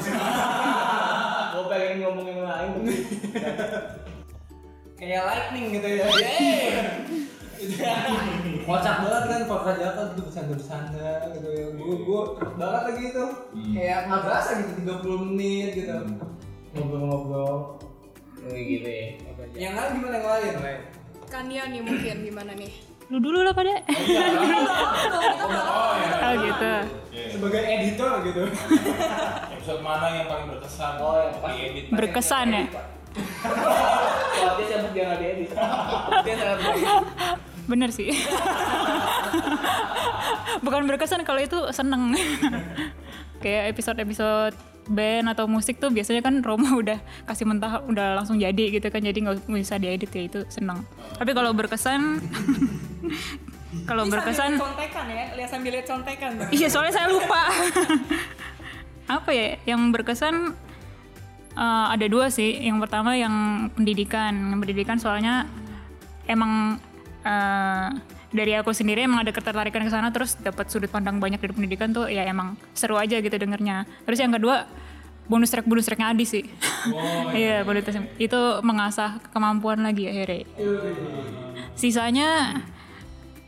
[1.50, 2.72] Gue pengen ngomong yang lain.
[4.96, 6.06] kayak lightning gitu ya
[8.64, 12.22] kocak banget kan Pak Prajaka tuh bersanda-bersanda gitu ya gue gue
[12.56, 13.26] banget lagi itu
[13.74, 15.96] kayak nggak berasa gitu 30 menit gitu
[16.74, 17.56] ngobrol-ngobrol
[18.38, 19.08] Kayak gitu ya.
[19.58, 20.28] yang lain gimana yang
[20.60, 20.82] lain
[21.26, 22.74] Kania nih mungkin gimana nih?
[23.14, 23.78] Lu dulu lah pada.
[26.24, 26.74] Oh gitu.
[27.14, 28.44] sebagai editor gitu
[29.54, 30.98] Episode mana yang paling berkesan?
[30.98, 31.84] Oh, yang di edit?
[31.94, 32.64] Berkesan ya.
[34.34, 35.50] Siapa dia nggak diedit.
[36.26, 36.86] Dia sangat baik.
[37.70, 38.10] Bener sih.
[40.66, 42.18] Bukan berkesan kalau itu seneng.
[43.44, 44.56] Kayak episode-episode
[44.90, 47.00] band atau musik tuh biasanya kan Roma udah
[47.30, 50.82] kasih mentah udah langsung jadi gitu kan jadi nggak bisa diedit ya itu seneng.
[51.20, 52.20] Tapi kalau berkesan
[53.90, 56.32] kalau berkesan contekan ya, lihat sambil lihat contekan.
[56.56, 57.42] Iya soalnya saya lupa.
[59.20, 60.56] Apa ya yang berkesan
[61.58, 62.64] eh, ada dua sih.
[62.64, 64.32] Yang pertama yang pendidikan.
[64.54, 65.50] Yang pendidikan soalnya
[66.30, 66.80] emang
[67.26, 67.90] eh,
[68.34, 71.94] dari aku sendiri emang ada ketertarikan ke sana terus dapat sudut pandang banyak dari pendidikan
[71.94, 73.86] tuh ya emang seru aja gitu dengernya.
[74.10, 74.66] Terus yang kedua
[75.24, 76.44] bonus track bonus tracknya Adi sih.
[77.32, 80.50] Iya bonus track itu mengasah kemampuan lagi akhirnya.
[81.78, 82.60] Sisanya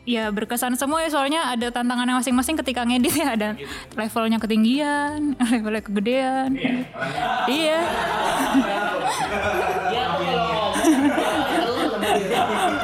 [0.05, 3.49] ya berkesan semua ya soalnya ada tantangannya masing-masing ketika ngedit ya ada
[3.97, 6.53] levelnya ketinggian, levelnya kegedean.
[6.53, 6.85] Iya.
[7.49, 7.81] Dia.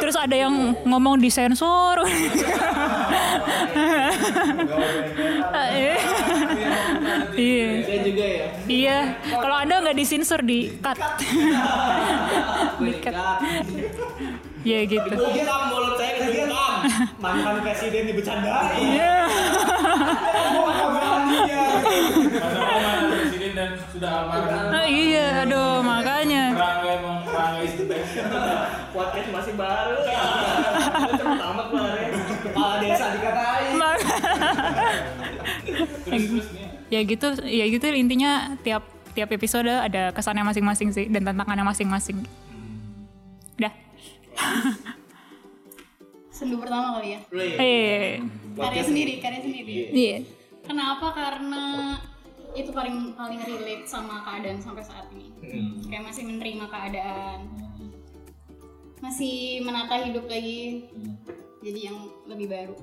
[0.01, 2.01] Terus ada yang ngomong di sensor.
[5.71, 5.95] Iya.
[7.41, 7.71] Ya.
[8.67, 8.97] Iya.
[9.23, 10.99] Kalau Anda nggak disensor di cut.
[12.81, 13.15] di cut.
[14.61, 15.09] Iya gitu.
[15.17, 16.73] Bungkam mulut saya kebungkam.
[17.23, 19.15] mantan presiden dibecandai Iya.
[22.41, 24.69] Masa presiden dan sudah almarhum.
[24.71, 26.53] Nah, iya, aduh makanya.
[26.53, 28.11] Rangga emang Rangga the best.
[28.91, 29.97] Podcast masih baru.
[31.11, 32.09] Cepet amat kemarin.
[32.41, 33.73] kepala desa dikatain
[36.09, 36.47] Terus
[36.91, 38.83] ya gitu, ya gitu intinya tiap
[39.15, 42.19] tiap episode ada kesannya masing-masing sih dan tantangannya masing-masing.
[46.35, 47.19] Sendu pertama kali ya.
[47.59, 48.17] Eh.
[48.57, 49.73] Karya sendiri, karya sendiri.
[49.93, 50.17] Iya.
[50.65, 51.13] Kenapa?
[51.13, 51.95] Karena
[52.51, 55.29] itu paling paling relate sama keadaan sampai saat ini.
[55.87, 57.39] Kayak masih menerima keadaan.
[59.01, 60.89] Masih menata hidup lagi.
[61.61, 62.75] Jadi yang lebih baru.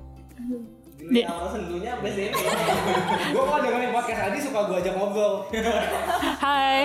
[0.99, 2.31] Di- Awal sendunya sampai sini.
[3.35, 5.47] gue kalau dengerin podcast Adi suka gue ajak ngobrol
[6.43, 6.83] Hai.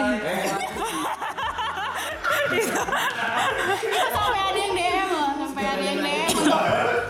[4.13, 6.61] Sampai ada yang DM loh, sampai ada yang DM untuk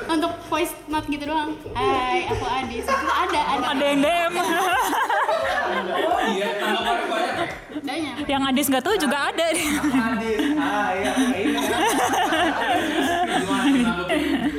[0.10, 1.52] untuk voice note gitu doang.
[1.74, 2.86] Hai, aku Adis.
[2.86, 3.66] Itu ada, ada.
[3.74, 4.34] Ada yang DM.
[5.94, 7.48] Oh iya, tanggapannya banyak ya.
[7.84, 8.16] Banyak.
[8.30, 9.46] yang Adis nggak tahu juga ada.
[9.52, 11.58] Adis ah iya ini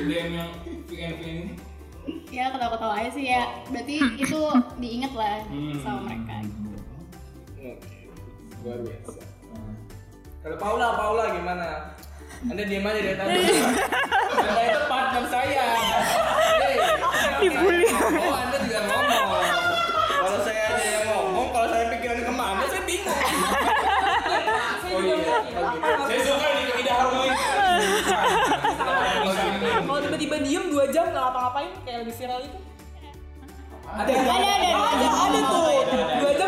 [0.05, 0.51] DM yang
[0.91, 1.55] VN ini?
[2.35, 3.47] Ya ketawa-ketawa aja sih ya.
[3.71, 4.41] Berarti itu
[4.83, 5.39] diinget lah
[5.81, 6.43] sama mereka.
[8.65, 9.34] luar biasa
[10.45, 11.97] kalau Paula Paula gimana?
[12.45, 13.33] Anda diem aja dari tadi.
[14.45, 15.65] Anda itu partner saya.
[16.61, 16.77] Hei,
[17.41, 17.89] Dibully.
[17.89, 19.29] oh anda juga ngomong.
[20.05, 23.21] Kalau saya aja yang ngomong kalau saya pikiran ke mana saya bingung.
[24.85, 25.17] Oh iya.
[26.05, 27.41] Saya suka ini tidak harmonis.
[29.65, 32.59] Kalau tiba-tiba diem 2 jam nggak ngapa-ngapain kayak lebih viral itu.
[33.89, 34.69] ada Ada ada.
[34.93, 35.65] Ada ada tuh.
[36.21, 36.44] 2 jam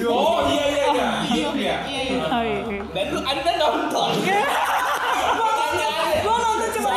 [0.00, 1.08] Oh iya iya iya.
[1.22, 1.76] Iya iya.
[1.84, 2.24] Iya, iya.
[2.24, 2.80] Oh, iya.
[2.92, 4.10] dan lu anda nonton
[6.22, 6.90] Gua nonton cuma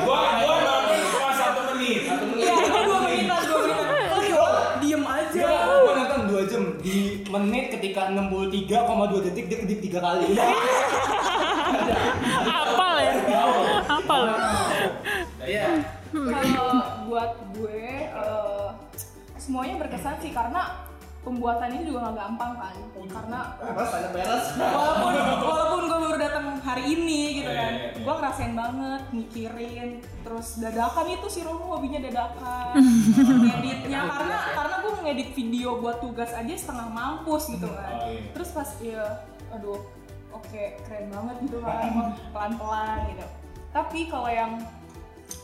[0.00, 2.00] Gua gua nonton cuma satu menit.
[2.08, 2.40] Satu menit.
[2.40, 3.86] Iya, itu 2 menitan, 2 menitan.
[4.08, 4.46] Oh, iya,
[4.78, 5.46] diem aja.
[5.68, 6.96] gue nonton 2 jam di
[7.28, 10.26] menit ketika 63,2 detik dia kedip 3 kali
[12.48, 13.12] Apal ya?
[13.86, 14.22] Apal.
[15.44, 15.66] iya
[16.08, 16.72] Kalau
[17.04, 18.47] buat gue eh,
[19.48, 20.84] semuanya berkesan sih karena
[21.24, 22.76] pembuatan ini juga nggak gampang kan.
[23.08, 24.44] Karena beres ada beres.
[24.60, 29.88] walaupun walaupun gue baru datang hari ini gitu kan gue ngerasain banget mikirin
[30.20, 32.76] terus dadakan itu si Romo hobinya dadakan.
[33.48, 38.04] Ngeditnya karena karena gue ngedit video buat tugas aja setengah mampus gitu kan.
[38.36, 39.80] terus pas ya aduh
[40.28, 43.26] oke keren banget gitu kan pelan pelan gitu.
[43.72, 44.60] Tapi kalau yang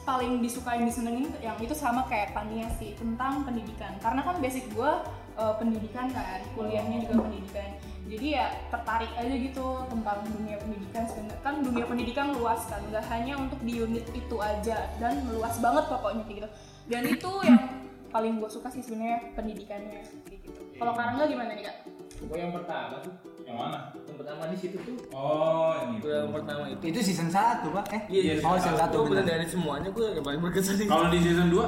[0.04, 3.96] paling disukain disenengin yang itu sama kayak Tania sih tentang pendidikan.
[4.04, 4.92] Karena kan basic gue
[5.40, 7.70] uh, pendidikan kan kuliahnya juga pendidikan.
[8.04, 13.04] Jadi ya tertarik aja gitu tentang dunia pendidikan sebenarnya kan dunia pendidikan luas kan nggak
[13.08, 16.48] hanya untuk di unit itu aja dan luas banget pokoknya kayak gitu.
[16.84, 17.64] Dan itu yang
[18.12, 20.60] paling gue suka sih sebenarnya pendidikannya kayak gitu.
[20.76, 21.76] Kalau Karangga gimana nih kak?
[22.20, 23.78] Pokoknya yang pertama tuh yang mana?
[23.94, 24.96] Yang pertama di situ tuh.
[25.10, 25.96] Oh, ini.
[26.00, 26.82] Yang pertama itu.
[26.88, 27.84] Itu season 1, Pak.
[27.92, 28.34] Eh, Iya, iya.
[28.40, 30.88] oh season 1 Gue bener dari semuanya gue yang paling berkesan itu.
[30.88, 31.60] Kalau di season 2?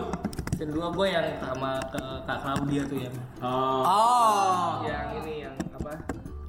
[0.53, 3.85] Season 2 gue yang sama ke Kak Claudia tuh yang Oh.
[3.85, 4.71] Oh.
[4.83, 5.93] yang ini yang apa?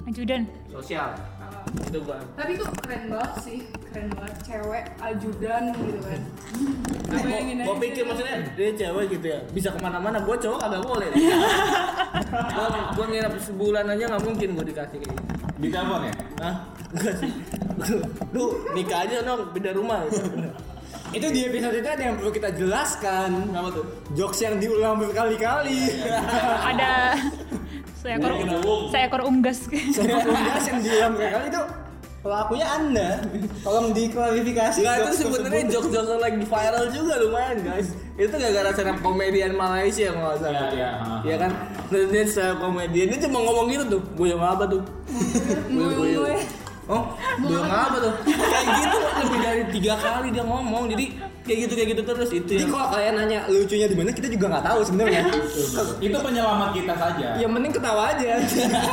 [0.08, 0.42] Ajudan.
[0.68, 1.10] Sosial.
[1.68, 2.16] Itu gue.
[2.32, 6.20] tapi itu keren banget sih keren banget cewek ajudan gitu kan
[7.08, 7.82] Gue bayangin Gue aja.
[7.82, 10.16] pikir maksudnya dia cewek gitu ya bisa ke mana-mana.
[10.18, 11.08] Gue cowok agak boleh.
[12.96, 15.22] gue nginep sebulan aja nggak mungkin gue dikasih kayak gitu.
[15.58, 16.12] Di telepon ya?
[16.40, 16.54] Hah?
[16.88, 17.32] Enggak sih.
[18.32, 20.00] Lu nikah aja dong pindah rumah.
[21.08, 23.52] Itu di episode itu ada yang perlu kita jelaskan.
[23.52, 23.84] Apa tuh?
[24.12, 26.00] Jokes yang diulang berkali-kali.
[26.64, 27.16] Ada
[28.08, 28.32] seekor
[28.88, 29.58] seekor unggas.
[29.68, 31.62] Semua tugas yang diulang berkali itu
[32.18, 33.08] pelakunya Anda.
[33.62, 34.80] Tolong diklarifikasi.
[34.80, 37.88] Enggak itu sebenarnya jokes-jokes yang lagi viral juga lumayan guys.
[38.18, 40.58] Itu gara-gara stand up komedian Malaysia kalau nggak salah.
[40.58, 41.14] Iya, iya, ha.
[41.22, 41.50] Iya kan?
[41.88, 44.02] Dan dia komedian dia cuma ngomong gitu tuh.
[44.18, 44.82] Gue yang apa tuh?
[45.70, 46.34] Gue
[46.88, 47.12] Oh,
[47.44, 48.12] yang apa tuh?
[48.52, 50.88] Kayak gitu lebih dari tiga kali dia ngomong.
[50.88, 51.04] Jadi
[51.44, 54.46] kayak gitu kayak gitu terus itu Jadi kalau kalian nanya lucunya di mana kita juga
[54.56, 55.22] nggak tahu sebenarnya.
[56.08, 57.28] Itu penyelamat kita saja.
[57.36, 58.32] Yang penting ketawa aja.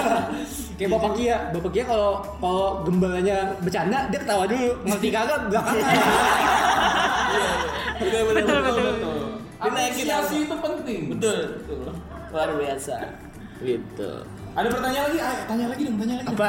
[0.76, 2.12] Kayak Bapak Kia, Bapak Kia kalau
[2.44, 5.88] kalau gembalanya bercanda dia ketawa dulu, ngerti kagak belakangan.
[7.96, 9.18] betul betul Betul, betul.
[9.56, 11.02] Apresiasi itu penting.
[11.16, 11.96] betul betul
[12.36, 12.96] luar biasa
[13.64, 14.12] gitu.
[14.56, 15.20] Ada pertanyaan lagi?
[15.20, 16.28] Ayo, tanya lagi dong, tanya lagi.
[16.32, 16.48] Apa?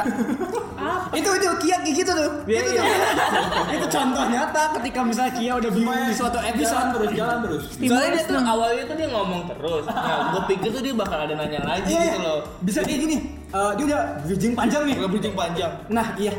[1.11, 2.31] itu itu Kia kayak gitu tuh.
[2.47, 2.83] Iya, itu, iya.
[2.87, 3.75] tuh.
[3.75, 7.63] itu contoh nyata ketika misalnya Kia udah bingung di suatu Jalan episode terus, jalan terus.
[7.75, 9.85] Soalnya dia tuh awalnya tuh dia ngomong terus.
[9.91, 12.39] Nah, gue pikir tuh dia bakal ada nanya lagi Iya, gitu loh.
[12.63, 13.17] Bisa kayak gini.
[13.51, 14.95] eh, dia udah bridging panjang nih.
[15.03, 15.73] Nggak bridging panjang.
[15.91, 16.33] Nah, iya.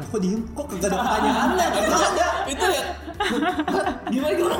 [0.00, 0.40] Nah, kok diem?
[0.56, 1.66] Kok kagak ada pertanyaannya?
[1.76, 2.26] Kagak ada.
[2.48, 2.84] Itu ya.
[4.08, 4.56] Gimana gimana?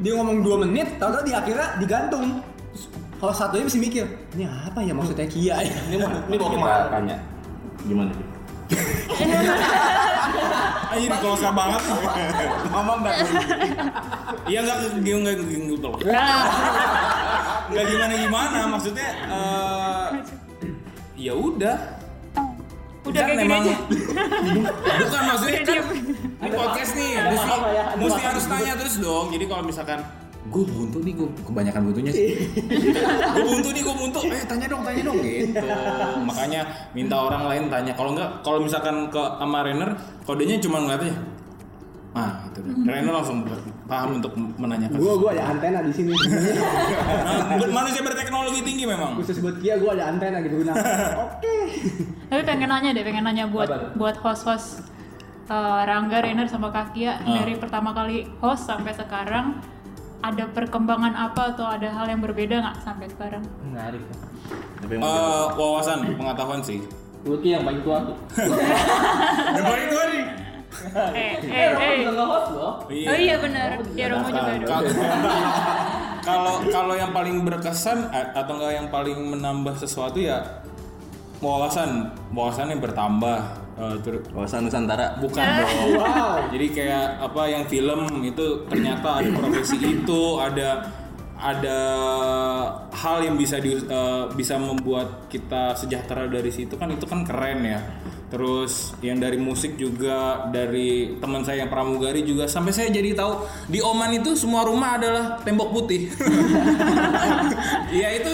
[0.00, 2.40] Dia ngomong 2 menit, tahu-tahu di akhirnya digantung.
[3.22, 4.02] Kalau satunya mesti mikir,
[4.34, 5.70] ini apa ya maksudnya Kia ya?
[5.86, 6.90] Ini mau ini mau Kita ke mana?
[6.90, 7.16] tanya
[7.86, 8.26] gimana sih?
[10.92, 11.82] Ayo di close banget.
[12.66, 13.14] Ngomong dah.
[14.44, 15.88] Iya enggak enggak gitu.
[17.70, 20.08] Enggak gimana gimana maksudnya eh
[21.14, 21.78] ya udah.
[23.02, 23.76] Udah Kan kayak gini memang- aja.
[24.98, 25.78] Bukan maksudnya kan
[26.42, 27.84] di podcast nih mesti ya?
[27.94, 28.52] Mesti harus gitu.
[28.52, 29.26] tanya terus dong.
[29.30, 30.02] Jadi kalau misalkan
[30.42, 32.34] gue buntu nih gue kebanyakan buntunya sih
[33.34, 35.54] gue buntu nih gue buntu eh tanya dong tanya dong gitu
[36.22, 36.60] makanya
[36.92, 41.16] minta orang lain tanya kalau enggak kalau misalkan ke sama Renner kodenya cuma ngeliat aja
[42.12, 42.74] ah itu deh.
[42.84, 43.40] Renner langsung
[43.88, 46.12] paham untuk menanyakan Gua gua ada antena di sini.
[47.24, 50.76] Nah, manusia berteknologi tinggi memang Khusus buat Kia gua ada antena gitu guna.
[51.24, 51.56] Oke.
[52.28, 53.96] Tapi pengen nanya deh, pengen nanya buat Apa?
[53.96, 54.84] buat host-host
[55.48, 57.40] eh, Rangga, Rainer sama Kakia Ah.
[57.40, 59.64] dari pertama kali host sampai sekarang
[60.22, 63.42] ada perkembangan apa atau ada hal yang berbeda nggak sampai sekarang?
[63.60, 64.02] Menarik.
[64.82, 66.82] Yang Eh, wawasan pengetahuan sih
[67.22, 68.16] Lu Ki yang paling tua tuh.
[69.56, 70.24] yang paling tua nih
[71.14, 71.94] eh, eh, eh.
[72.04, 72.72] nge-host loh.
[72.82, 73.78] Oh iya benar.
[73.92, 74.66] Ya Romo juga ada.
[76.22, 80.61] Kalau- kalau yang paling berkesan a- atau enggak yang paling menambah sesuatu ya
[81.42, 81.90] wawasan.
[82.30, 85.16] Wawasan yang bertambah Eh, ter- Wawasan Nusantara.
[85.16, 85.96] bukan dong.
[86.52, 90.92] Jadi kayak apa yang film itu ternyata ada profesi itu ada
[91.34, 91.80] ada
[92.92, 96.76] hal yang bisa di, eh, bisa membuat kita sejahtera dari situ.
[96.76, 97.80] Kan itu kan keren ya.
[98.28, 102.44] Terus yang dari musik juga dari teman saya yang pramugari juga.
[102.46, 106.12] Sampai saya jadi tahu di Oman itu semua rumah adalah tembok putih.
[107.92, 108.30] Ya itu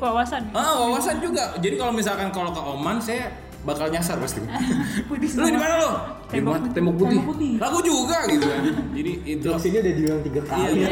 [0.00, 0.42] Wawasan.
[0.56, 1.52] ah wawasan juga.
[1.60, 3.28] Jadi kalau misalkan kalau ke Oman saya
[3.60, 4.40] bakal nyasar pasti.
[5.08, 5.90] Putih lu di mana lo
[6.32, 7.18] di Tembok tembok putih.
[7.20, 7.52] Tembok putih.
[7.60, 8.62] aku juga gitu kan.
[8.96, 9.44] Jadi itu.
[9.44, 10.70] Jokes ini udah diulang tiga kali.
[10.80, 10.88] Iya.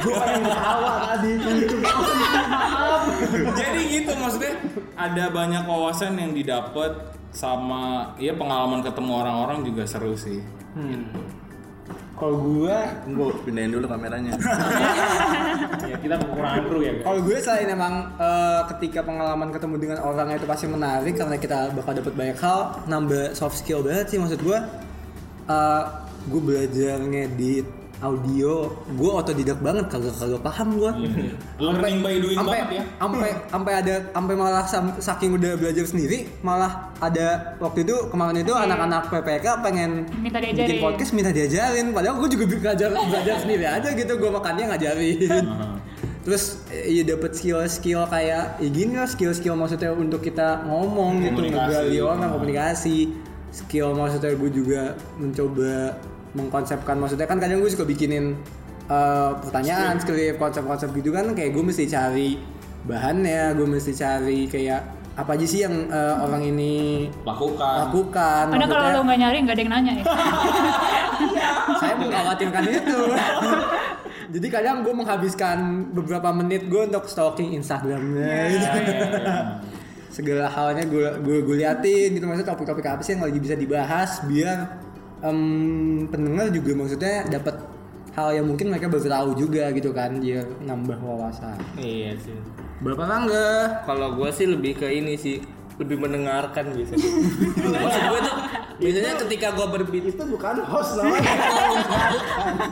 [0.00, 1.30] Gua pengen ketawa tadi.
[3.56, 4.54] jadi gitu maksudnya
[4.96, 6.92] ada banyak wawasan yang didapat
[7.36, 10.40] sama ya pengalaman ketemu orang-orang juga seru sih
[12.16, 14.32] Kalau gua Gue pindahin dulu kameranya.
[15.92, 20.32] ya kita kekurangan kru ya Kalau gue selain emang eh, ketika pengalaman ketemu dengan orang
[20.32, 24.40] itu pasti menarik karena kita bakal dapat banyak hal, nambah soft skill banget sih maksud
[24.40, 24.58] gue.
[25.46, 25.82] Eh,
[26.26, 30.92] gue belajar ngedit audio gue otodidak banget kagak kagak paham gue
[31.56, 32.84] Learning by doing sampai banget ya.
[33.00, 34.64] sampai sampai ada sampai malah
[35.00, 40.80] saking udah belajar sendiri malah ada waktu itu kemarin itu anak-anak PPK pengen Minta bikin
[40.80, 41.92] podcast minta diajarin.
[41.92, 45.44] Padahal gue juga belajar belajar sendiri aja gitu gue makannya ngajarin.
[46.26, 51.60] Terus ya dapet skill-skill kayak ya gini lah skill-skill maksudnya untuk kita ngomong gitu Komunikasi.
[51.62, 52.98] ngegali orang komunikasi.
[53.52, 54.82] Skill maksudnya gue juga
[55.16, 55.94] mencoba
[56.36, 58.36] mengkonsepkan maksudnya kan kadang gue suka bikinin
[58.92, 62.36] eh, pertanyaan skrip konsep-konsep gitu kan kayak gue mesti cari
[62.86, 64.80] bahannya gue mesti cari kayak
[65.16, 67.88] apa aja sih yang eh, orang ini Lakukan.
[67.88, 70.04] lakukan Padahal kalau lo nggak nyari nggak ada yang nanya ya.
[71.80, 73.00] saya mengkhawatirkan itu
[74.36, 78.78] jadi kadang gue menghabiskan beberapa menit gue untuk stalking Instagramnya gitu.
[80.12, 84.20] segala halnya gue gue gue liatin gitu maksudnya topik-topik apa sih yang lagi bisa dibahas
[84.28, 84.85] biar
[85.26, 85.40] em,
[86.08, 87.56] pendengar juga maksudnya dapat
[88.16, 92.32] hal yang mungkin mereka baru tahu juga gitu kan biar nambah wawasan Iya sih.
[92.76, 93.48] Bapak Rangga
[93.84, 95.40] Kalau gue sih lebih ke ini sih
[95.76, 97.04] lebih mendengarkan biasanya.
[97.56, 98.36] Maksud gue tuh
[98.76, 101.32] biasanya ketika gue berbicara Itu bukan host namanya.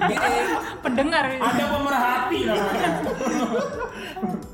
[0.04, 0.28] gini
[0.84, 1.24] Pendengar.
[1.32, 2.88] Ada pemerhati namanya.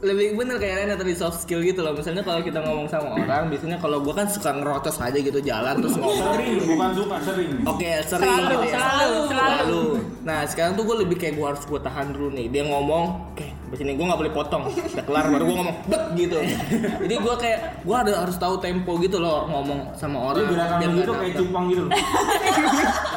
[0.00, 1.92] lebih bener kayak Rena tadi soft skill gitu loh.
[1.92, 5.76] Misalnya kalau kita ngomong sama orang, biasanya kalau gue kan suka ngerocos aja gitu jalan
[5.76, 6.24] terus ngomong.
[6.32, 7.50] Sering, bukan suka sering.
[7.68, 8.72] Oke, sering Selalu, gitu ya.
[8.72, 9.82] selalu, selalu.
[10.24, 12.48] Nah, sekarang tuh gue lebih kayak gue harus gue tahan dulu nih.
[12.48, 13.04] Dia ngomong,
[13.36, 14.66] oke, di sini gue nggak boleh potong.
[14.66, 16.36] Udah kelar baru gue ngomong, bet gitu.
[17.06, 20.50] Jadi gue kayak gue ada harus tahu tempo gitu loh ngomong sama orang.
[20.50, 21.84] Gerakan lu nggak gitu kayak cupang gitu.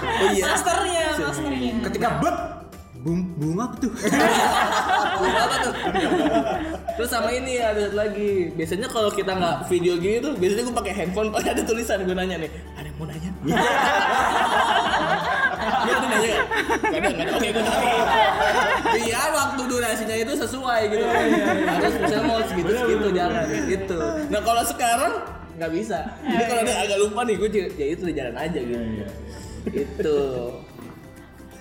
[0.04, 0.46] Oh iya.
[0.46, 1.72] Masternya, masternya.
[1.90, 2.38] ketika bet
[3.04, 3.92] bung bunga apa tuh
[5.20, 5.74] Bunga apa tuh?
[6.96, 8.54] Terus sama ini ada lagi.
[8.54, 12.16] Biasanya kalau kita nggak video gini tuh, biasanya gue pakai handphone, pakai ada tulisan gue
[12.16, 12.52] nanya nih.
[12.78, 13.32] Ada yang mau nanya?
[15.84, 16.38] Dia tuh nanya.
[17.34, 18.63] Oke, gue nanya.
[19.94, 21.06] Durasinya itu sesuai gitu.
[21.70, 23.98] Harus misalnya mau segitu segitu jangan gitu.
[24.34, 25.14] Nah kalau sekarang
[25.54, 25.98] nggak bisa.
[26.20, 28.84] Jadi kalau udah agak lupa nih, gue ya itu udah jalan aja gitu.
[29.70, 30.18] Itu.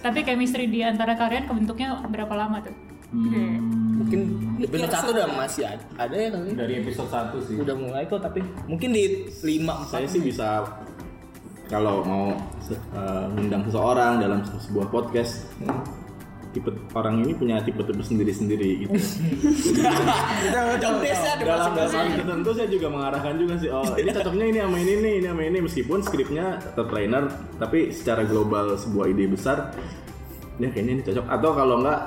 [0.01, 2.75] Tapi chemistry di antara kalian kebentuknya berapa lama tuh?
[3.13, 4.21] Mungkin
[4.65, 6.57] episode satu udah masih ada, ada ya kali.
[6.57, 7.55] Dari episode 1 sih.
[7.61, 10.65] udah mulai kok tapi mungkin di lima Saya empat sih bisa
[11.69, 12.25] kalau mau
[12.73, 15.45] eh, ngundang seseorang dalam se- sebuah podcast
[16.53, 18.93] tipe orang ini punya tipe-tipe sendiri-sendiri gitu.
[20.83, 24.59] job desk ada dalam dalam tertentu saya juga mengarahkan juga sih oh ini cocoknya ini
[24.61, 25.59] sama ini nih ini sama ini.
[25.65, 27.25] Meskipun skripnya tetap trainer
[27.57, 29.73] tapi secara global sebuah ide besar
[30.61, 31.25] ya kayaknya ini cocok.
[31.27, 32.01] Atau kalau enggak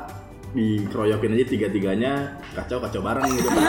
[0.56, 2.14] dikeroyokin aja tiga-tiganya
[2.56, 3.50] kacau kacau bareng gitu.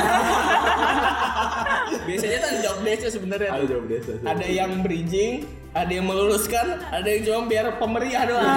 [2.07, 3.51] Biasanya kan job desk sebenarnya.
[3.51, 5.43] Ada jawab desa ada yang bridging
[5.77, 8.49] ada yang meluruskan ada yang cuma biar pemeriah doang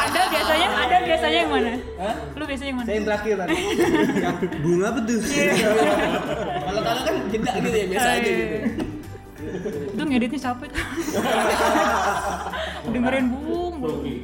[0.00, 1.72] Ada biasanya, ada biasanya yang mana?
[2.36, 2.86] Lu biasanya yang mana?
[2.86, 3.54] saya yang terakhir tadi
[4.64, 5.18] bunga apa tuh
[6.60, 8.56] kalau kalian kan jeda gitu ya biasa aja gitu
[9.90, 10.84] Itu ngeditnya capek tuh.
[12.92, 13.74] Dengerin bung.
[13.80, 14.14] Rugi.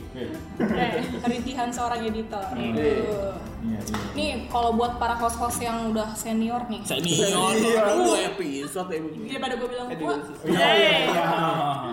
[0.56, 2.44] Eh, kerintihan seorang editor.
[2.56, 3.78] Iya, iya.
[4.16, 7.52] Nih, kalau buat para host-host yang udah senior nih, senior
[7.84, 9.00] dua episode ya
[9.36, 10.14] daripada gue bilang tua,
[10.48, 11.12] Hey.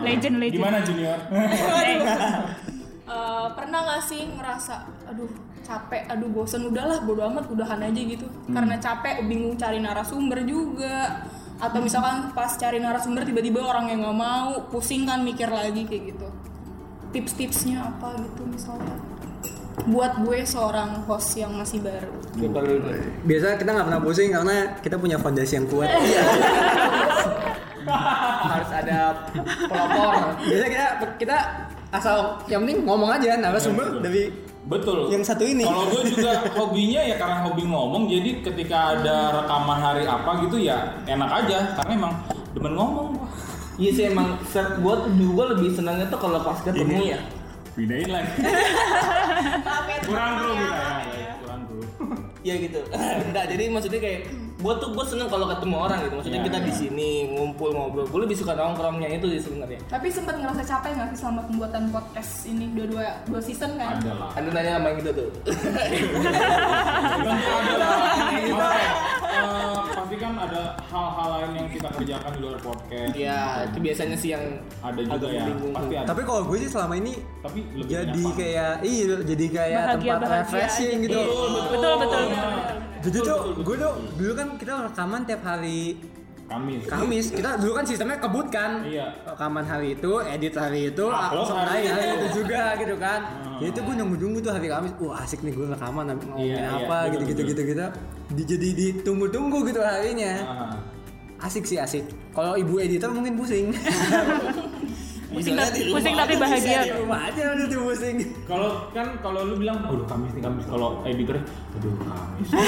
[0.05, 0.57] Legend, legend.
[0.64, 1.20] Gimana Junior?
[3.03, 4.80] Eh, pernah gak sih ngerasa,
[5.11, 5.28] aduh
[5.59, 8.24] capek, aduh bosen, udahlah bodo amat, udahan aja gitu.
[8.47, 11.28] Karena capek, bingung cari narasumber juga.
[11.59, 16.16] Atau misalkan pas cari narasumber tiba-tiba orang yang nggak mau, pusing kan mikir lagi kayak
[16.16, 16.28] gitu.
[17.14, 18.97] Tips-tipsnya apa gitu misalnya?
[19.86, 22.14] Buat gue seorang host yang masih baru.
[23.26, 25.89] Biasa kita nggak pernah pusing karena kita punya fondasi yang kuat.
[28.43, 29.28] harus ada
[29.68, 30.88] pelopor Biasa kita
[31.20, 31.38] kita
[31.91, 34.32] asal yang penting ngomong aja narasumber dari
[34.64, 35.11] Betul.
[35.11, 35.68] yang satu ini.
[35.68, 40.55] Kalau gue juga hobinya ya karena hobi ngomong, jadi ketika ada rekaman hari apa gitu
[40.55, 42.14] ya enak aja karena emang
[42.55, 43.11] demen ngomong.
[43.76, 47.19] Iya sih emang set gue juga lebih senangnya tuh kalau pas ketemu ya
[47.74, 48.30] Pindahin lagi.
[50.05, 50.78] kurang kru kita
[51.09, 51.82] ya, kurang kru.
[52.43, 52.80] Iya gitu.
[52.93, 54.19] Enggak, jadi maksudnya kayak
[54.61, 56.13] gua tuh gua seneng kalau ketemu orang gitu.
[56.13, 56.67] Maksudnya Iya, kita iya.
[56.69, 58.05] di sini ngumpul ngobrol.
[58.05, 59.82] Gua lebih suka nongkrongnya itu sih sebenarnya.
[59.89, 63.97] Tapi sempat ngerasa capek nggak sih selama pembuatan podcast ini dua-dua dua season kan?
[63.97, 64.30] Ada lah.
[64.38, 65.30] Anda nanya sama yang gitu tuh.
[69.34, 73.12] Eh, pasti kan ada hal-hal lain yang kita kerjakan di luar podcast.
[73.14, 74.44] Iya, itu biasanya sih yang
[74.80, 75.44] Ada juga agak ya.
[75.74, 76.08] Pasti ada.
[76.08, 80.20] Tapi kalau gue sih selama ini Tapi lebih jadi kayak iya jadi kayak Bahagia, tempat
[80.22, 81.04] bahagia refreshing aja.
[81.04, 81.22] gitu.
[81.24, 82.24] Betul, betul, betul.
[83.04, 85.80] Jadi tuh gue tuh dulu kan kita rekaman tiap hari
[86.44, 86.84] Kamis.
[86.86, 89.10] Kamis kita dulu kan sistemnya kebut kan Iya.
[89.26, 93.58] rekaman hari itu edit hari itu Upload langsung hari hari itu juga gitu kan Hmm.
[93.58, 96.70] ya itu gue nunggu-nunggu tuh hari Kamis wah asik nih gue rekaman ngomongin Iya, iya,
[96.78, 97.46] apa betul, gitu gitu betul.
[97.46, 97.86] gitu gitu
[98.30, 100.76] di, jadi ditunggu-tunggu gitu harinya Ah.
[101.41, 103.72] asik sih asik kalau ibu editor mungkin pusing
[105.34, 106.80] Pusing tapi- pusing tapi bahagia.
[106.84, 110.66] di rumah aja udah tuh pusing Kalau kan kalau lu bilang, aduh Kamis nih Kamis.
[110.66, 111.38] Kalau editor,
[111.74, 112.50] aduh Kamis.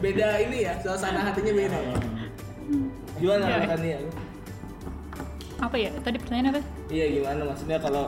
[0.00, 1.78] Beda ini ya, suasana hatinya beda.
[1.78, 1.96] ya.
[3.18, 3.58] Gimana Iya.
[3.66, 3.98] kan ya?
[5.60, 5.90] Apa ya?
[6.00, 6.60] Tadi pertanyaan apa?
[6.88, 8.04] Iya gimana maksudnya kalau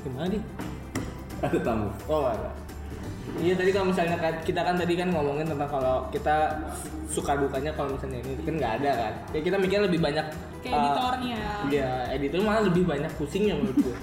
[0.00, 0.42] gimana nih?
[1.40, 1.88] Ada tamu.
[2.06, 2.50] Oh ada.
[3.38, 6.58] Iya tadi kalau misalnya kan kita kan tadi kan ngomongin tentang kalau kita
[7.06, 9.12] suka dukanya kalau misalnya ini kan nggak ada kan.
[9.30, 10.26] Ya kita mikirnya lebih banyak
[10.60, 11.40] Kayak uh, editornya.
[11.70, 13.96] Iya, editor malah lebih banyak pusingnya menurut gue.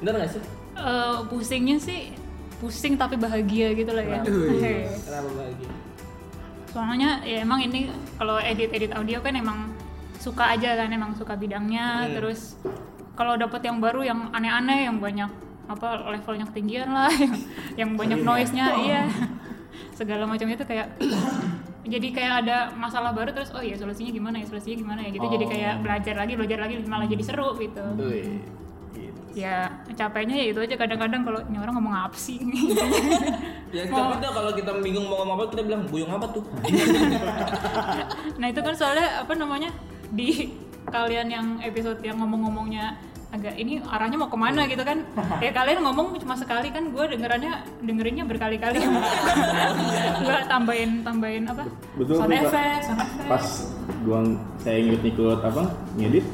[0.00, 0.42] Bener nggak sih?
[0.76, 2.00] Eh, pusingnya sih
[2.56, 4.20] pusing tapi bahagia gitu lah ya.
[4.24, 4.48] Kenapa?
[4.48, 4.74] Oke.
[5.04, 5.70] Kenapa bahagia?
[6.72, 7.88] Soalnya ya emang ini
[8.20, 9.72] kalau edit-edit audio kan emang
[10.20, 12.12] suka aja kan emang suka bidangnya Hmm.
[12.18, 12.56] terus
[13.16, 15.30] kalau dapet yang baru yang aneh-aneh yang banyak
[15.66, 17.34] apa levelnya ketinggian lah yang,
[17.74, 19.02] yang banyak noise-nya iya.
[19.96, 20.96] Segala macam itu kayak
[21.86, 25.26] jadi kayak ada masalah baru terus oh ya solusinya gimana ya solusinya gimana ya gitu.
[25.26, 27.84] Jadi kayak belajar lagi belajar lagi malah jadi seru gitu.
[27.96, 28.42] Wih,
[28.92, 29.20] gitu.
[29.36, 30.74] ya capeknya ya itu aja.
[30.76, 32.38] Kadang-kadang kalau ini orang ngomong apa sih?
[33.74, 36.46] Ya tapi tuh kalau kita bingung mau ngomong apa kita bilang buyung apa tuh?
[38.40, 39.74] nah itu kan soalnya apa namanya
[40.14, 40.54] di
[40.86, 42.94] kalian yang episode yang ngomong-ngomongnya
[43.36, 45.04] agak ini arahnya mau ke mana gitu kan
[45.44, 47.52] ya kalian ngomong cuma sekali kan gue dengerannya
[47.84, 48.80] dengerinnya berkali-kali
[50.24, 51.68] gue tambahin tambahin apa
[52.00, 53.44] Betul, sound effect sound effect Pas
[54.02, 54.20] gua
[54.62, 55.62] saya ngikut-ngikut apa
[56.00, 56.26] ngedit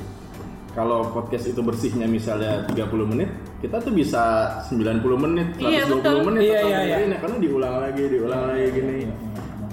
[0.72, 3.28] kalau podcast itu bersihnya misalnya 30 menit,
[3.60, 6.16] kita tuh bisa 90 menit, 120 Iya, betul.
[6.24, 6.96] menit Iya, iya, iya.
[7.12, 8.98] ya, karena diulang lagi, diulang lagi gini.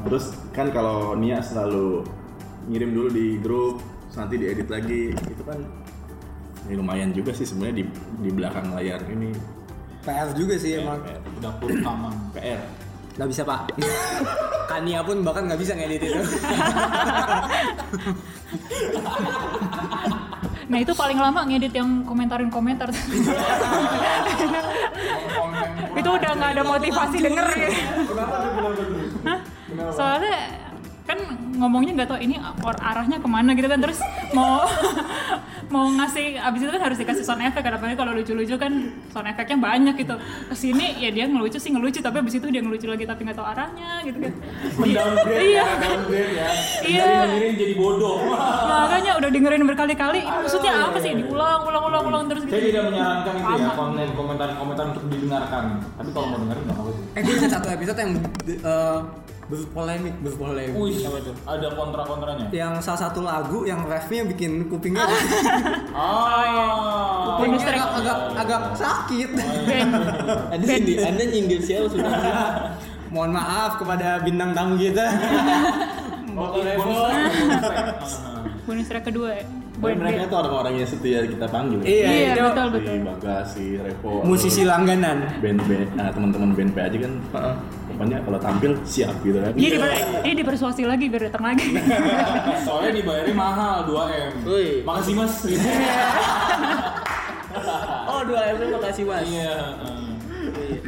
[0.03, 2.03] Terus kan kalau Nia selalu
[2.67, 3.79] ngirim dulu di grup,
[4.11, 5.59] nanti diedit lagi, itu kan
[6.69, 7.85] ya lumayan juga sih sebenarnya di
[8.21, 9.33] di belakang layar ini.
[10.05, 11.01] PR juga sih emang.
[11.01, 11.19] PR.
[11.41, 12.13] Dapur rekaman.
[12.37, 12.61] PR.
[13.17, 13.73] nggak bisa pak.
[14.71, 16.21] Kania pun bahkan nggak bisa ngedit itu.
[20.69, 22.93] Nah itu paling lama ngedit yang komentarin komentar
[25.99, 27.47] itu udah nggak ada motivasi denger.
[27.57, 27.73] ya
[29.89, 30.37] soalnya
[31.59, 33.99] ngomongnya nggak tahu ini or arahnya ke mana gitu kan terus
[34.31, 34.63] mau
[35.73, 38.73] mau ngasih abis itu kan harus dikasih sound effect kan apalagi kalau lucu-lucu kan
[39.11, 42.57] sound effectnya banyak gitu ke sini ya dia ngelucu sih ngelucu tapi abis itu dia
[42.59, 44.33] ngelucu lagi tapi nggak tahu arahnya gitu kan
[44.79, 46.47] Mendowngrade iya ya, downgrade ya.
[46.81, 47.09] Iya.
[47.21, 48.15] Dengerin jadi bodoh.
[48.65, 52.83] makanya udah dengerin berkali-kali maksudnya apa sih diulang ulang ulang ulang terus gitu Saya tidak
[52.89, 53.73] menyarankan itu ya, Lama.
[53.75, 55.63] konten komentar-komentar untuk didengarkan.
[55.93, 57.03] Tapi kalau mau dengerin nggak apa-apa sih.
[57.13, 58.11] eh gue ingat satu episode yang
[58.63, 58.99] uh,
[59.49, 61.01] berpolemik berpolemik Wih,
[61.41, 62.45] ada kontra-kontranya.
[62.53, 65.25] yang salah satu lagu yang refnya bikin kupingnya bonus
[67.65, 69.29] kupingnya agak, agak agak sakit.
[69.65, 69.91] Band
[70.53, 72.13] Anda nyindir, Anda nyindir siapa sudah?
[73.13, 75.01] mohon maaf kepada bintang tamu kita.
[76.37, 77.87] Oh, bonus track,
[78.69, 79.03] bonus track.
[79.09, 79.45] Kedua ya
[79.79, 81.79] mereka itu orang-orang yang setia kita panggil.
[81.81, 82.95] Iya, iya betul betul.
[83.07, 85.39] Bagas, si Revo, musisi langganan.
[85.39, 87.13] band band nah, teman-teman band PAJ kan
[87.99, 89.91] pokoknya kalau tampil siap gitu kan dia diper,
[90.23, 91.67] dia dipersuasi lagi biar datang lagi
[92.65, 94.31] Soalnya dibayarnya mahal 2 m.
[94.47, 94.73] Wih.
[94.87, 95.33] Makasih mas.
[98.09, 99.23] Oh dua M makasih mas.
[99.25, 99.53] Iya.
[100.59, 100.79] Iya.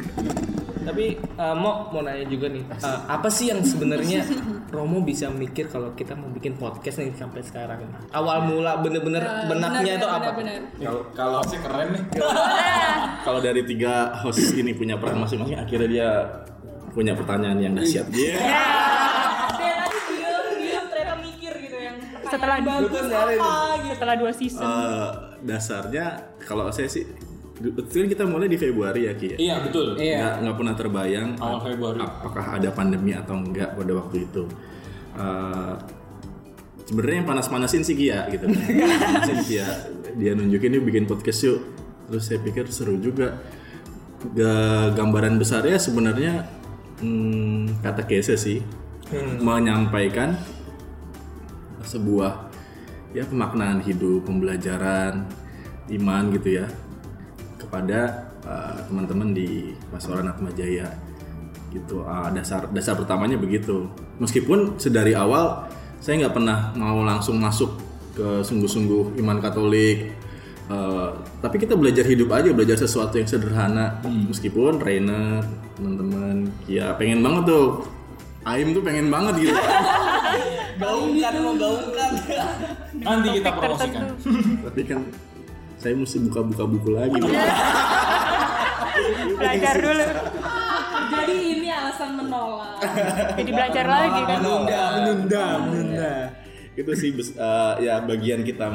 [0.82, 4.26] Tapi uh, mau mau nanya juga nih, uh, apa sih yang sebenarnya
[4.74, 7.86] Romo bisa mikir kalau kita mau bikin podcast nih sampai sekarang?
[8.10, 10.34] Awal mula bener-bener benaknya itu apa?
[10.82, 12.02] Kalau kalau Masih keren nih.
[13.22, 16.08] kalau dari tiga host ini punya peran masing-masing akhirnya dia
[16.92, 18.06] punya pertanyaan yang dahsyat.
[18.08, 18.36] Dia
[19.52, 23.44] Dia ternyata mikir gitu yang setelah bagus apa
[23.78, 23.92] gitu.
[23.92, 24.64] setelah dua season.
[24.64, 25.10] Eh,
[25.42, 26.06] dasarnya
[26.40, 27.04] kalau saya sih
[27.62, 29.36] itu kan kita mulai di Februari ya Ki ya?
[29.38, 29.94] Iya betul.
[29.94, 31.98] nggak nggak pernah terbayang Awal Februari.
[32.00, 34.42] apakah ada pandemi atau enggak pada waktu itu.
[35.12, 35.74] Eh,
[36.82, 38.48] sebenarnya yang panas-panasin sih Kia gitu.
[39.06, 39.68] Panasin Kia
[40.12, 41.60] dia nunjukin nih bikin podcast yuk.
[42.04, 43.38] Terus saya pikir seru juga.
[44.22, 46.46] Ga- gambaran besarnya sebenarnya
[47.02, 48.62] hmm, kata Kese sih
[49.42, 50.38] menyampaikan
[51.84, 52.48] sebuah
[53.12, 55.28] ya pemaknaan hidup pembelajaran
[55.92, 56.66] iman gitu ya
[57.60, 60.88] kepada uh, teman-teman di Pasaran Atma Jaya
[61.72, 63.88] gitu Ah, dasar dasar pertamanya begitu.
[64.20, 65.68] Meskipun sedari awal
[66.04, 67.80] saya nggak pernah mau langsung masuk
[68.12, 70.12] ke sungguh-sungguh iman Katolik
[70.70, 71.08] Eh,
[71.42, 75.42] tapi kita belajar hidup aja belajar sesuatu yang sederhana meskipun trainer
[75.74, 77.82] teman-teman ya pengen banget tuh
[78.42, 79.54] Aim tuh pengen banget gitu.
[80.82, 82.10] Gaungkan mau gaungkan.
[82.98, 84.18] Nanti kita promosikan.
[84.66, 85.00] Tapi kan
[85.78, 87.22] saya mesti buka-buka buku lagi.
[89.38, 90.06] Belajar dulu.
[91.12, 92.82] Jadi ini alasan menolak.
[93.38, 94.38] Jadi belajar lagi kan.
[94.42, 96.12] menunda menunda menunda
[96.72, 98.66] itu sih eh, ya bagian kita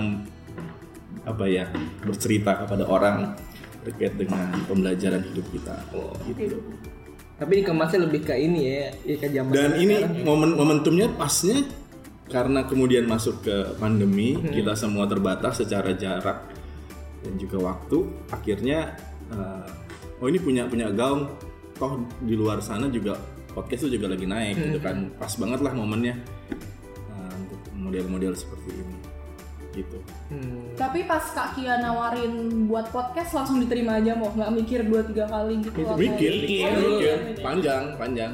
[1.28, 1.68] apa ya
[2.08, 3.36] bercerita kepada orang
[3.84, 5.76] terkait dengan pembelajaran hidup kita.
[6.28, 6.60] Gitu.
[7.38, 11.62] Tapi dikemasnya lebih ke ini ya, ya ke zaman Dan ini sekarang momen momentumnya pasnya
[12.28, 16.50] karena kemudian masuk ke pandemi, kita semua terbatas secara jarak
[17.24, 18.04] dan juga waktu.
[18.34, 18.98] Akhirnya
[19.32, 21.30] eh, oh ini punya punya gaung,
[21.78, 23.16] toh di luar sana juga
[23.54, 25.14] podcast itu juga lagi naik gitu kan.
[25.16, 26.18] Pas banget lah momennya
[27.16, 28.97] eh, untuk model-model seperti ini.
[29.78, 29.98] Gitu.
[30.74, 32.34] Tapi pas Kak Kia nawarin
[32.66, 35.78] buat podcast langsung diterima aja mau nggak mikir dua tiga kali gitu.
[35.80, 37.44] atau- Mikir, Mikir, Oh, mikir, mikir.
[37.44, 38.32] panjang, panjang.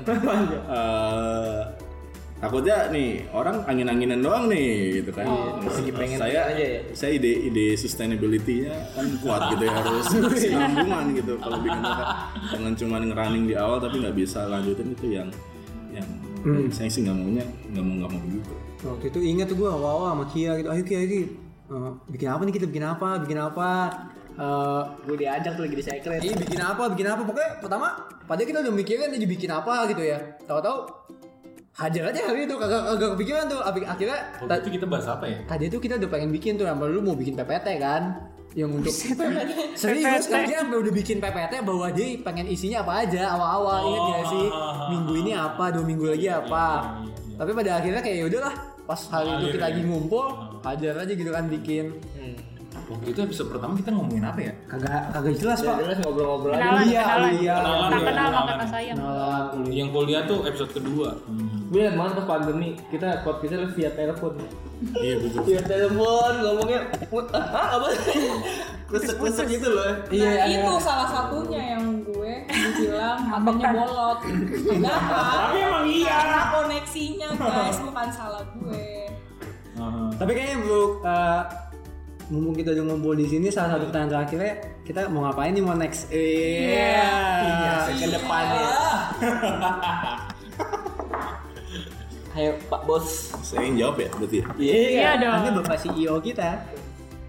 [0.64, 1.62] Eh,
[2.38, 5.24] takutnya nih orang angin-anginan doang nih gitu kan.
[5.70, 6.80] Segi pengen saya aja ya.
[6.92, 11.84] saya ide ide sustainability-nya kan kuat gitu ya harus berkesinambungan gitu kalau bikin
[12.50, 15.30] jangan cuma ngerunning di awal tapi nggak bisa lanjutin itu yang
[15.90, 16.08] yang
[16.70, 18.54] saya sih nggak maunya nggak mau nggak mau begitu.
[18.86, 21.26] Waktu itu ingat tuh gue awal-awal sama Kia gitu ayo Kia ayo Kia.
[21.64, 22.66] Eh, bikin apa nih kita?
[22.68, 23.08] Bikin apa?
[23.20, 23.70] Bikin apa?
[24.34, 26.20] Eh, gue diajak tuh lagi di secret.
[26.20, 27.22] Iya bikin apa, bikin apa.
[27.24, 27.88] Pokoknya pertama
[28.24, 30.20] padahal kita udah mikirin dia bikin apa gitu ya.
[30.44, 30.78] Tahu-tahu
[31.74, 33.60] hajar aja hari itu kagak kagak kepikiran tuh.
[33.64, 35.38] Akhirnya Waktu ta- itu kita bahas apa ya?
[35.44, 38.04] tadi tuh kita udah pengen bikin tuh sama lu mau bikin PPT kan?
[38.54, 38.94] Yang untuk
[39.82, 44.26] serius kan dia udah bikin PPT bahwa dia pengen isinya apa aja awal-awal ingat gak
[44.30, 44.46] sih?
[44.94, 46.68] minggu ini apa dua minggu lagi apa.
[47.34, 48.54] tapi pada akhirnya kayak ya udahlah
[48.84, 50.26] pas hari itu kita lagi ngumpul
[50.64, 51.86] hajar aja gitu kan bikin.
[51.98, 52.53] Waktu
[53.04, 54.54] itu episode pertama kita ngomongin apa ya?
[54.66, 56.60] kagak kagak jelas pak Terus ngobrol-ngobrol aja.
[56.60, 57.32] Kenalan, Iya, kenalan.
[57.36, 57.54] iya.
[57.54, 58.32] Tak Kenalan, kenal kenalan.
[58.34, 58.98] maka tak sayang.
[59.70, 61.10] Yang kuliah tuh episode kedua.
[61.68, 64.34] Gue liat banget pas pandemi kita podcastnya via telepon.
[64.96, 65.40] Iya betul.
[65.44, 66.80] Via telepon ngomongnya
[67.34, 67.88] ah, apa?
[68.86, 69.90] Kusek-kusek gitu loh.
[70.08, 72.34] Iya, Nah, itu salah satunya yang gue
[72.78, 74.20] bilang matanya bolot.
[74.70, 75.18] Kenapa?
[75.50, 76.14] Tapi emang iya.
[76.14, 78.86] Karena koneksinya guys, bukan salah gue.
[80.14, 81.42] Tapi kayaknya bro, uh,
[82.32, 84.54] mumpung kita udah ngumpul di sini, salah satu pertanyaan terakhirnya
[84.88, 86.08] kita mau ngapain nih mau next?
[86.12, 87.90] Iya.
[87.92, 88.68] Ke depannya.
[92.34, 93.30] Ayo Pak Bos.
[93.46, 94.38] Saya yang jawab ya berarti.
[94.42, 94.48] ya?
[94.58, 95.38] Iya dong.
[95.38, 96.50] Ini bapak CEO kita.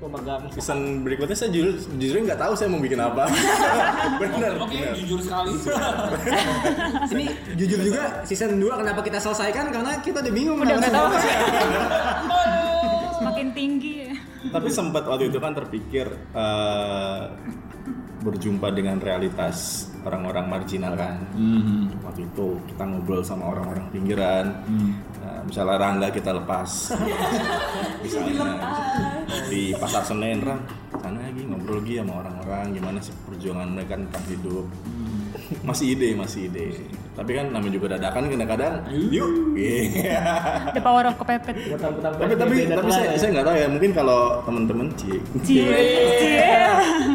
[0.01, 0.49] Pemegang.
[0.53, 3.29] Season berikutnya saya jujur jujur nggak tahu saya mau bikin apa.
[4.21, 4.57] Bener.
[4.65, 4.97] Oke, bener.
[4.97, 5.53] jujur sekali.
[7.13, 7.27] Ini
[7.57, 11.09] jujur juga season 2 kenapa kita selesaikan karena kita udah bingung Udah nggak tahu.
[13.21, 14.04] Semakin tinggi.
[14.53, 17.23] Tapi sempat waktu itu kan terpikir eh,
[18.25, 21.21] berjumpa dengan realitas orang-orang marginal kan.
[22.05, 24.47] Waktu itu kita ngobrol sama orang-orang pinggiran.
[25.21, 26.97] Nah, misalnya Rangga kita lepas.
[28.05, 28.57] misalnya
[29.49, 30.61] di pasar Senen Rang,
[31.01, 34.67] sana lagi ngobrol lagi sama orang-orang gimana sih perjuangan mereka tentang hidup.
[35.69, 36.73] Masih ide, masih ide.
[37.15, 38.75] Tapi kan namanya juga dadakan kadang-kadang.
[38.91, 39.55] Yuk.
[39.55, 40.19] Iya.
[40.77, 41.55] The power of kepepet.
[41.79, 45.63] Tapi tapi tapi saya saya nggak tahu ya mungkin kalau teman-teman cie Cie.
[46.19, 46.43] Cie.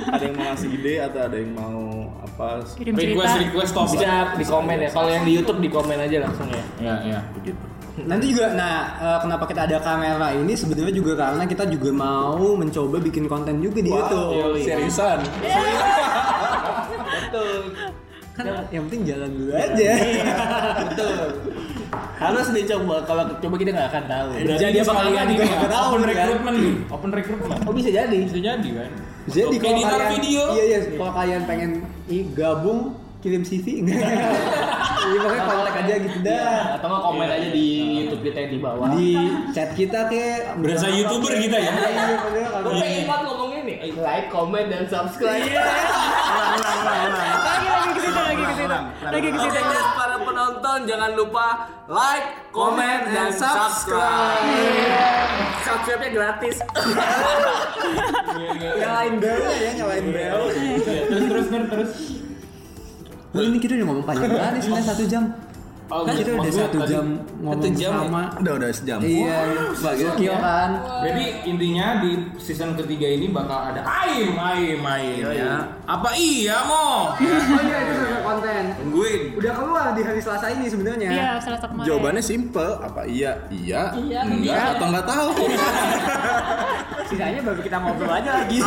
[0.10, 1.80] ada yang mau ngasih ide atau ada yang mau
[2.24, 2.48] apa
[2.80, 3.46] Kirim request cerita.
[3.52, 3.86] request top.
[3.92, 4.90] bisa di komen ya.
[4.94, 6.64] Kalau yang di YouTube di komen aja langsung ya.
[6.80, 7.20] Ya, ya.
[7.36, 7.64] begitu
[8.00, 12.56] Nanti juga, nah eh, kenapa kita ada kamera ini sebenarnya juga karena kita juga mau
[12.56, 14.56] mencoba bikin konten juga di YouTube.
[14.64, 15.20] seriusan
[17.30, 17.60] Betul.
[18.40, 19.92] Kan yang penting jalan dulu aja.
[20.88, 21.16] Betul.
[22.20, 22.96] Harus dicoba.
[23.04, 24.30] Kalau coba kita nggak akan tahu.
[24.56, 26.08] Jadi apa kalian juga nggak tahu open kan?
[26.08, 26.76] recruitment nih.
[26.88, 27.60] Open recruitment.
[27.68, 28.18] Oh bisa jadi.
[28.24, 28.90] Bisa jadi kan?
[29.28, 30.42] Jadi kalau kalian video.
[30.56, 31.72] Iya iya, kalau kalian pengen
[32.32, 32.80] gabung
[33.20, 34.00] kirim CV enggak?
[35.00, 36.38] Iya pokoknya kontak aja gitu dah.
[36.38, 36.76] Iya.
[36.78, 37.68] Atau nggak komen aja di
[38.04, 38.88] YouTube kita yang di bawah.
[38.94, 39.10] Di
[39.56, 40.24] chat kita ke
[40.60, 41.72] Berasa YouTuber kita ya?
[41.72, 42.06] Iya,
[42.62, 43.74] Gue pengen banget ngomong ini.
[43.96, 45.40] Like, comment, dan subscribe.
[45.40, 46.62] Lagi lagi ke
[47.50, 48.22] situ lagi ke situ.
[48.70, 49.60] Lagi ke situ.
[49.98, 51.48] Para penonton jangan lupa
[51.90, 54.46] like, comment, dan subscribe.
[55.66, 56.56] Subscribe-nya gratis.
[58.80, 60.40] nyalain bel ya, nyalain bel.
[60.54, 61.92] Terus terus terus.
[63.30, 65.24] Oh, ini kita udah ngomong panjang banget nih sebenarnya satu jam.
[65.90, 68.02] Oh, Kan kita udah satu jam ngomong Satu jam ya?
[68.06, 68.24] sama.
[68.38, 69.38] udah udah sejam Iya,
[69.74, 70.70] gokil kan.
[71.02, 75.66] Jadi intinya di season ketiga ini bakal ada aim, aim, aim ya.
[75.84, 77.18] Apa iya mo?
[77.50, 78.64] Oh iya, itu sudah konten.
[78.76, 81.10] tungguin Udah keluar di hari Selasa ini sebenarnya.
[81.10, 81.88] Iya, salah satu kemarin.
[81.90, 84.74] jawabannya simple apa iya iya Iya, enggak iya.
[84.76, 85.32] atau nggak tahu
[87.10, 88.62] Sisanya baru kita ngobrol aja lagi.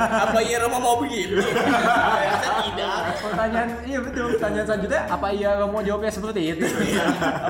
[0.00, 1.36] Apa iya Roma mau begini?
[1.36, 2.98] Tidak.
[3.20, 4.40] Pertanyaan, iya betul.
[4.40, 6.64] Pertanyaan selanjutnya, apa iya mau jawabnya seperti itu?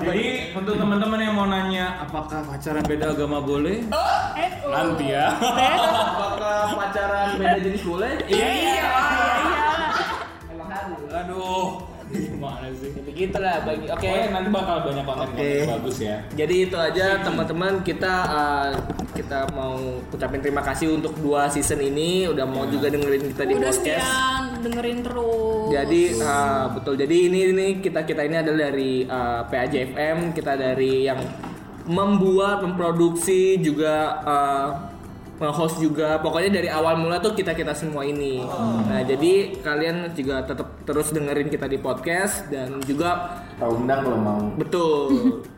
[0.02, 0.26] Jadi
[0.58, 3.86] untuk teman-teman yang mau nanya apakah pacaran beda agama boleh?
[4.66, 5.30] Nanti ya.
[5.38, 8.18] Apakah pacaran beda jenis boleh?
[8.26, 8.90] Iya iya.
[10.50, 10.98] Emang harus.
[11.14, 11.93] Aduh.
[12.14, 12.90] Gimana sih?
[12.94, 13.86] Begitulah bagi.
[13.90, 14.06] Oke.
[14.06, 15.66] Oke, nanti bakal banyak konten-konten Oke.
[15.66, 16.16] bagus ya.
[16.38, 18.70] Jadi itu aja teman-teman kita uh,
[19.14, 19.78] kita mau
[20.10, 23.78] ucapin terima kasih untuk dua season ini udah mau juga dengerin kita di Udah podcast.
[23.82, 25.68] sekian dengerin terus.
[25.74, 26.94] Jadi uh, betul.
[26.94, 31.20] Jadi ini ini kita kita ini adalah dari uh, PAJFM, kita dari yang
[31.84, 34.93] membuat, memproduksi juga uh,
[35.40, 36.18] host juga.
[36.22, 38.42] Pokoknya dari awal mula tuh kita kita semua ini.
[38.86, 44.18] Nah jadi kalian juga tetap terus dengerin kita di podcast dan juga Tahu undang kalau
[44.18, 44.40] mau.
[44.54, 45.10] betul.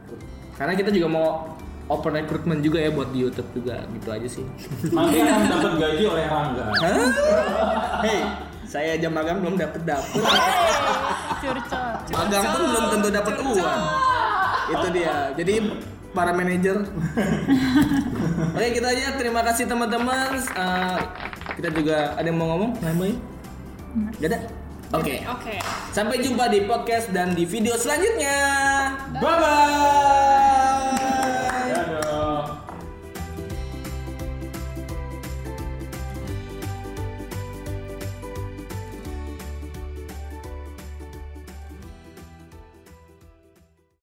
[0.59, 1.29] Karena kita juga mau
[1.87, 4.45] open recruitment juga ya buat di YouTube juga gitu aja sih.
[4.91, 6.67] Nanti akan dapat gaji oleh Rangga.
[8.03, 8.21] Hei,
[8.65, 10.25] saya aja magang belum dapet dapet.
[11.37, 11.93] Curcol.
[12.17, 13.83] magang pun belum tentu dapat uang
[14.67, 15.55] itu dia jadi
[16.17, 16.81] para manajer.
[18.57, 19.21] Oke kita aja.
[19.21, 20.41] Terima kasih teman-teman.
[20.41, 20.99] Eh,
[21.61, 22.81] kita juga ada yang mau ngomong?
[22.81, 23.17] Namanya
[24.17, 24.41] Gak ada?
[24.97, 25.21] Oke.
[25.29, 25.55] Oke.
[25.91, 28.39] sampai jumpa di podcast dan di video selanjutnya.
[29.19, 30.76] Bye bye.